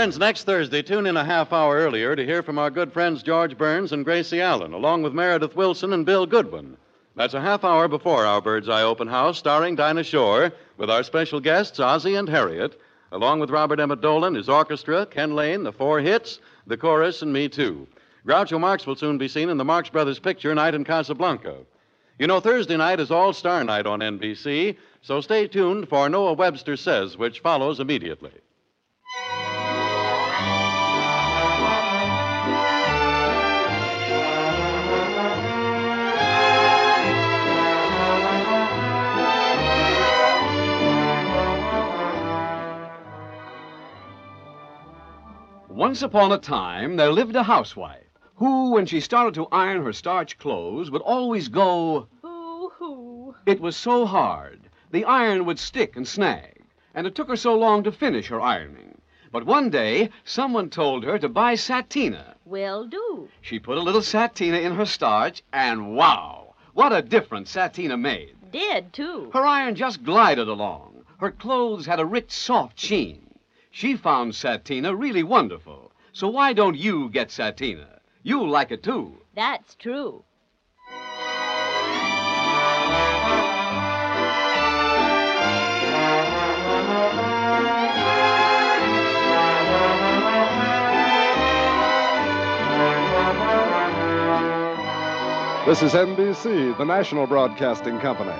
Friends, 0.00 0.18
next 0.18 0.44
Thursday, 0.44 0.80
tune 0.80 1.04
in 1.04 1.18
a 1.18 1.24
half 1.26 1.52
hour 1.52 1.76
earlier 1.76 2.16
to 2.16 2.24
hear 2.24 2.42
from 2.42 2.58
our 2.58 2.70
good 2.70 2.90
friends 2.90 3.22
George 3.22 3.58
Burns 3.58 3.92
and 3.92 4.02
Gracie 4.02 4.40
Allen, 4.40 4.72
along 4.72 5.02
with 5.02 5.12
Meredith 5.12 5.54
Willson 5.54 5.92
and 5.92 6.06
Bill 6.06 6.24
Goodwin. 6.24 6.78
That's 7.16 7.34
a 7.34 7.40
half 7.42 7.64
hour 7.64 7.86
before 7.86 8.24
our 8.24 8.40
Bird's 8.40 8.70
Eye 8.70 8.80
Open 8.82 9.08
House, 9.08 9.36
starring 9.36 9.76
Dinah 9.76 10.04
Shore, 10.04 10.52
with 10.78 10.88
our 10.88 11.02
special 11.02 11.38
guests, 11.38 11.78
Ozzie 11.78 12.14
and 12.14 12.30
Harriet, 12.30 12.80
along 13.12 13.40
with 13.40 13.50
Robert 13.50 13.78
Emmett 13.78 14.00
Dolan, 14.00 14.36
his 14.36 14.48
orchestra, 14.48 15.04
Ken 15.04 15.34
Lane, 15.34 15.64
the 15.64 15.70
four 15.70 16.00
hits, 16.00 16.40
the 16.66 16.78
chorus, 16.78 17.20
and 17.20 17.30
me, 17.30 17.50
too. 17.50 17.86
Groucho 18.26 18.58
Marx 18.58 18.86
will 18.86 18.96
soon 18.96 19.18
be 19.18 19.28
seen 19.28 19.50
in 19.50 19.58
the 19.58 19.66
Marx 19.66 19.90
Brothers 19.90 20.18
picture, 20.18 20.54
Night 20.54 20.74
in 20.74 20.82
Casablanca. 20.82 21.56
You 22.18 22.26
know, 22.26 22.40
Thursday 22.40 22.78
night 22.78 23.00
is 23.00 23.10
All 23.10 23.34
Star 23.34 23.62
Night 23.64 23.84
on 23.84 24.00
NBC, 24.00 24.78
so 25.02 25.20
stay 25.20 25.46
tuned 25.46 25.90
for 25.90 26.08
Noah 26.08 26.32
Webster 26.32 26.78
Says, 26.78 27.18
which 27.18 27.40
follows 27.40 27.80
immediately. 27.80 28.32
Once 45.80 46.02
upon 46.02 46.30
a 46.30 46.36
time, 46.36 46.96
there 46.96 47.10
lived 47.10 47.34
a 47.34 47.42
housewife 47.42 48.04
who, 48.34 48.70
when 48.70 48.84
she 48.84 49.00
started 49.00 49.32
to 49.32 49.46
iron 49.50 49.82
her 49.82 49.94
starch 49.94 50.36
clothes, 50.36 50.90
would 50.90 51.00
always 51.00 51.48
go, 51.48 52.06
Boo 52.20 52.68
hoo. 52.74 53.34
It 53.46 53.62
was 53.62 53.78
so 53.78 54.04
hard. 54.04 54.60
The 54.90 55.06
iron 55.06 55.46
would 55.46 55.58
stick 55.58 55.96
and 55.96 56.06
snag, 56.06 56.66
and 56.94 57.06
it 57.06 57.14
took 57.14 57.28
her 57.28 57.36
so 57.36 57.54
long 57.54 57.82
to 57.84 57.92
finish 57.92 58.26
her 58.28 58.42
ironing. 58.42 59.00
But 59.32 59.46
one 59.46 59.70
day, 59.70 60.10
someone 60.22 60.68
told 60.68 61.02
her 61.04 61.18
to 61.18 61.30
buy 61.30 61.54
Satina. 61.54 62.34
Will 62.44 62.84
do. 62.84 63.30
She 63.40 63.58
put 63.58 63.78
a 63.78 63.82
little 63.82 64.02
Satina 64.02 64.60
in 64.60 64.74
her 64.74 64.84
starch, 64.84 65.42
and 65.50 65.96
wow! 65.96 66.56
What 66.74 66.92
a 66.92 67.00
difference 67.00 67.56
Satina 67.56 67.98
made. 67.98 68.36
Did, 68.52 68.92
too. 68.92 69.30
Her 69.32 69.46
iron 69.46 69.76
just 69.76 70.04
glided 70.04 70.46
along. 70.46 71.06
Her 71.16 71.30
clothes 71.30 71.86
had 71.86 72.00
a 72.00 72.04
rich, 72.04 72.32
soft 72.32 72.78
sheen. 72.78 73.29
She 73.70 73.96
found 73.96 74.32
Satina 74.32 74.98
really 74.98 75.22
wonderful. 75.22 75.92
So 76.12 76.28
why 76.28 76.52
don't 76.52 76.76
you 76.76 77.08
get 77.08 77.28
Satina? 77.28 78.00
You'll 78.22 78.48
like 78.48 78.72
it 78.72 78.82
too. 78.82 79.22
That's 79.34 79.76
true. 79.76 80.24
This 95.66 95.82
is 95.84 95.92
NBC, 95.92 96.76
the 96.76 96.84
national 96.84 97.28
broadcasting 97.28 98.00
company. 98.00 98.32